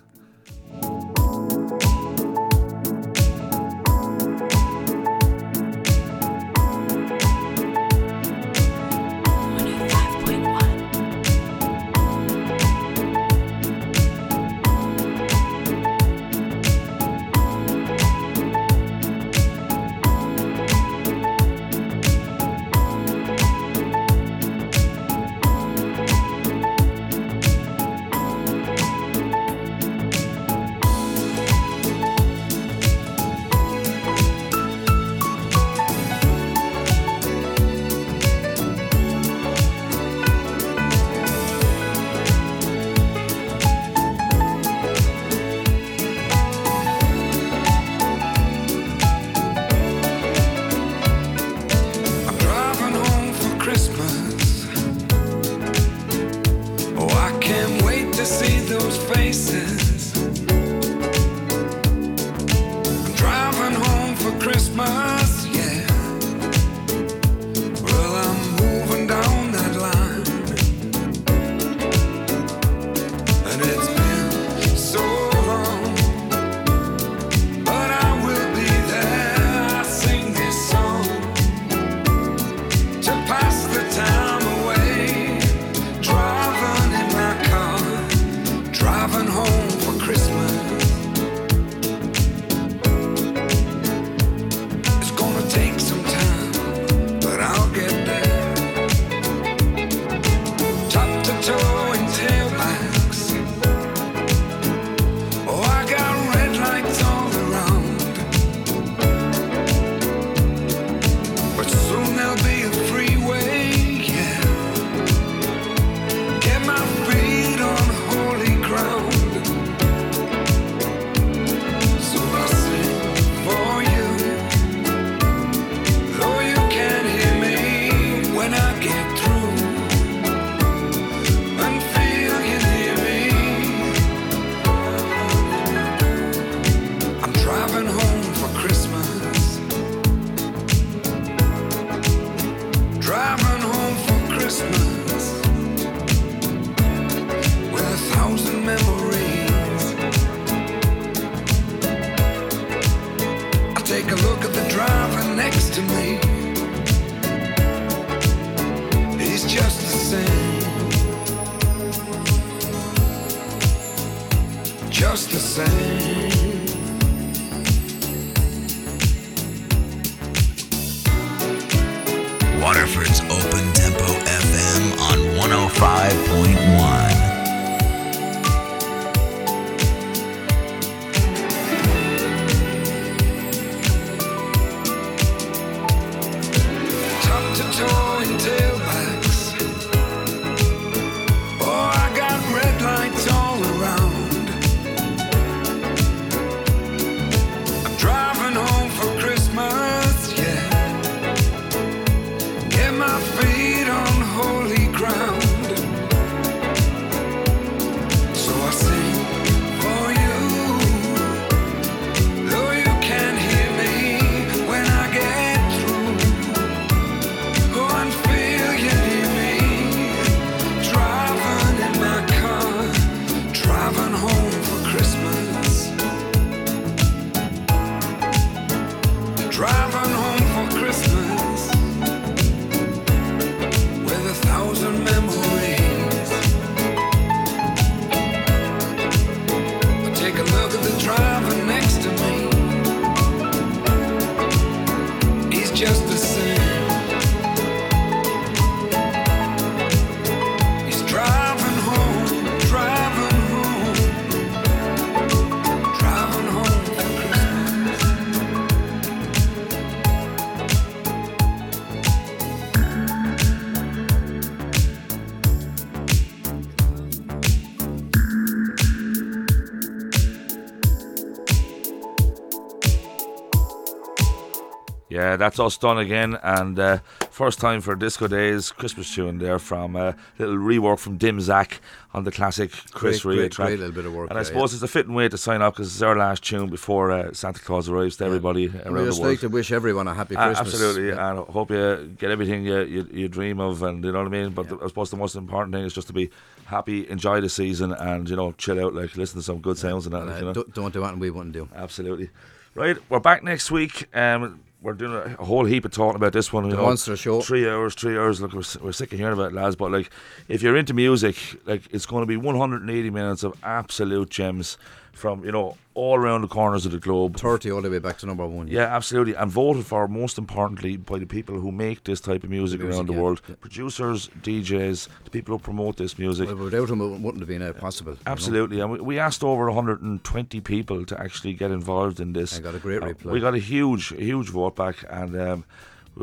Uh, 275.30 275.38
that's 275.38 275.60
us 275.60 275.78
done 275.78 276.00
again, 276.00 276.40
and 276.42 276.80
uh, 276.80 276.98
first 277.30 277.60
time 277.60 277.82
for 277.82 277.94
Disco 277.94 278.28
Days 278.28 278.72
Christmas 278.72 279.14
tune 279.14 279.38
there 279.38 279.60
from 279.60 279.96
a 279.96 280.00
uh, 280.00 280.14
little 280.40 280.56
rework 280.56 280.98
from 280.98 281.18
Dim 281.18 281.40
Zach 281.40 281.82
on 282.16 282.24
the 282.24 282.32
classic 282.32 282.72
Chris 282.92 283.22
great, 283.22 283.36
great, 283.36 283.52
track. 283.52 283.68
Great 283.68 283.80
little 283.80 283.94
bit 283.94 284.06
of 284.08 284.14
work, 284.14 284.32
and 284.32 284.40
I 284.40 284.44
suppose 284.44 284.72
yeah. 284.72 284.78
it's 284.78 284.84
a 284.84 284.88
fitting 284.88 285.14
way 285.14 285.30
to 285.30 285.38
sign 285.38 285.62
off 285.62 285.76
because 285.76 285.94
it's 285.94 286.02
our 286.02 286.18
last 286.18 286.44
tune 286.44 286.68
before 286.72 287.12
uh, 287.12 287.32
Santa 287.32 287.60
Claus 287.60 287.88
arrives 287.88 288.18
to 288.18 288.24
yeah. 288.24 288.28
everybody 288.28 288.70
around 288.70 288.94
we 288.94 289.06
just 289.06 289.18
the 289.18 289.22
world. 289.22 289.34
like 289.34 289.40
to 289.42 289.50
wish 289.50 289.72
everyone 289.72 290.08
a 290.08 290.16
happy 290.16 290.36
Christmas. 290.36 290.74
absolutely, 290.74 291.10
yeah. 291.10 291.30
and 291.30 291.40
I 291.42 291.52
hope 291.52 291.70
you 291.70 292.16
get 292.18 292.32
everything 292.32 292.66
you, 292.66 292.80
you, 292.82 293.08
you, 293.12 293.28
dream 293.28 293.60
of, 293.60 293.84
and 293.84 294.04
you 294.04 294.12
know 294.12 294.18
what 294.18 294.28
I 294.28 294.32
mean. 294.32 294.50
But 294.50 294.70
the, 294.70 294.80
I 294.80 294.88
suppose 294.88 295.12
the 295.12 295.18
most 295.18 295.36
important 295.36 295.76
thing 295.76 295.86
is 295.86 295.94
just 295.94 296.08
to 296.08 296.14
be 296.14 296.32
happy, 296.66 297.08
enjoy 297.08 297.40
the 297.40 297.50
season, 297.50 297.94
and 297.94 298.28
you 298.28 298.36
know 298.36 298.54
chill 298.54 298.84
out, 298.84 298.96
like 298.96 299.16
listen 299.16 299.38
to 299.38 299.44
some 299.44 299.60
good 299.60 299.78
sounds 299.78 300.08
and 300.08 300.16
that. 300.16 300.24
And, 300.24 300.32
uh, 300.32 300.36
you 300.38 300.46
know? 300.46 300.54
Don't 300.74 300.92
do 300.92 301.04
anything 301.04 301.20
we 301.20 301.30
wouldn't 301.30 301.54
do. 301.54 301.70
Absolutely. 301.76 302.32
Right, 302.74 302.98
we're 303.10 303.20
back 303.20 303.44
next 303.44 303.70
week. 303.70 304.08
Um, 304.16 304.62
we're 304.82 304.94
doing 304.94 305.14
a, 305.14 305.44
whole 305.44 305.66
heap 305.66 305.84
of 305.86 305.92
talking 305.92 306.16
about 306.16 306.34
this 306.34 306.54
one. 306.54 306.66
You 306.66 306.72
The 306.72 306.78
know, 306.78 306.84
Monster 306.84 307.18
Show. 307.18 307.42
Three 307.42 307.68
hours, 307.68 307.96
three 307.96 308.18
hours. 308.18 308.42
Look, 308.42 308.54
we're, 308.54 308.64
we're 308.82 308.92
sick 308.92 309.12
of 309.12 309.20
hearing 309.20 309.34
about 309.34 309.52
it, 309.52 309.54
lads. 309.54 309.76
But 309.76 309.92
like, 309.92 310.10
if 310.48 310.62
you're 310.62 310.78
into 310.78 310.94
music, 310.94 311.36
like, 311.66 311.84
it's 311.92 312.06
going 312.06 312.22
to 312.22 312.28
be 312.28 312.38
180 312.38 313.10
minutes 313.10 313.44
of 313.44 313.58
absolute 313.64 314.30
gems 314.30 314.78
from 315.14 315.44
you 315.46 315.52
know 315.52 315.76
all 315.96 316.16
around 316.18 316.42
the 316.42 316.48
corners 316.48 316.86
of 316.86 316.94
the 316.94 316.98
globe. 317.00 317.36
30 317.38 317.72
all 317.72 317.82
the 317.82 317.90
way 317.90 318.00
back 318.00 318.18
to 318.20 318.26
number 318.26 318.48
one. 318.48 318.68
Yeah, 318.70 318.84
absolutely. 318.96 319.34
And 319.36 319.52
voted 319.52 319.86
for, 319.86 320.08
most 320.08 320.38
importantly, 320.38 320.96
by 320.96 321.20
the 321.20 321.26
people 321.26 321.60
who 321.60 321.74
make 321.74 322.06
this 322.06 322.22
type 322.22 322.46
of 322.46 322.50
music, 322.50 322.80
Music, 322.80 322.96
around 322.96 323.08
the 323.08 323.14
yeah, 323.14 323.20
world. 323.20 323.42
yeah. 323.50 323.56
Producers, 323.60 324.30
DJs, 324.42 325.10
the 325.26 325.30
people 325.30 325.56
who 325.58 325.60
promote 325.60 325.98
this 325.98 326.18
music. 326.18 326.48
Well, 326.48 326.56
without 326.56 326.88
them, 326.88 327.02
it 327.02 327.20
wouldn't 327.20 327.40
have 327.40 327.50
been 327.50 327.62
uh, 327.62 327.74
possible. 327.74 328.14
you 328.14 328.18
know. 328.26 328.32
Absolutely, 328.32 328.80
and 328.80 328.92
we, 328.92 329.00
we 329.02 329.20
asked 329.20 329.44
over 329.44 329.66
120 329.66 330.62
people 330.62 331.06
to 331.06 331.20
actually 331.20 331.54
get 331.54 331.70
involved 331.72 332.22
in 332.22 332.32
this. 332.32 332.56
And 332.56 332.64
got 332.64 332.76
a 332.76 332.80
great 332.80 333.04
Uh, 333.04 333.08
reply. 333.08 333.34
We 333.34 333.42
got 333.42 333.54
a 333.56 333.60
huge, 333.60 334.08
huge 334.10 334.50
vote 334.52 334.78
back, 334.78 335.04
and 335.10 335.36
um, 335.42 335.66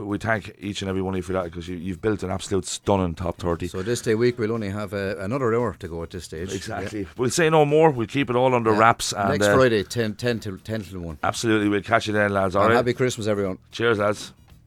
we, 0.04 0.18
thank 0.18 0.54
each 0.58 0.82
and 0.82 0.88
every 0.88 1.02
one 1.02 1.14
of 1.14 1.16
you 1.18 1.22
for 1.22 1.32
that 1.32 1.44
because 1.44 1.68
you, 1.68 1.76
you've 1.76 2.02
built 2.02 2.22
an 2.22 2.30
absolute 2.30 2.66
stunning 2.66 3.14
top 3.14 3.38
30. 3.38 3.68
So 3.68 3.82
this 3.82 4.00
day 4.02 4.14
week, 4.14 4.38
we'll 4.38 4.52
only 4.52 4.70
have 4.70 4.92
uh, 4.92 5.16
another 5.18 5.54
hour 5.54 5.74
to 5.78 5.88
go 5.88 6.02
at 6.02 6.10
this 6.10 6.24
stage. 6.24 6.52
Exactly. 6.52 7.06
We'll 7.16 7.30
say 7.30 7.48
no 7.50 7.64
more. 7.64 7.90
We'll 7.90 8.06
keep 8.06 8.30
it 8.30 8.36
all 8.36 8.54
under 8.54 8.72
Yeah. 8.72 8.78
wraps. 8.78 9.12
And, 9.12 9.30
Next 9.30 9.46
uh, 9.46 9.56
Friday, 9.56 9.82
10, 9.82 10.14
10 10.16 10.40
till 10.40 10.58
10 10.58 10.82
till 10.82 11.00
1. 11.00 11.18
Absolutely, 11.22 11.68
we'll 11.68 11.82
catch 11.82 12.06
you 12.06 12.12
then, 12.12 12.32
lads. 12.32 12.56
All 12.56 12.66
right. 12.66 12.76
happy 12.76 12.92
Christmas, 12.94 13.26
everyone. 13.26 13.58
Cheers, 13.72 13.98
lads. 13.98 14.32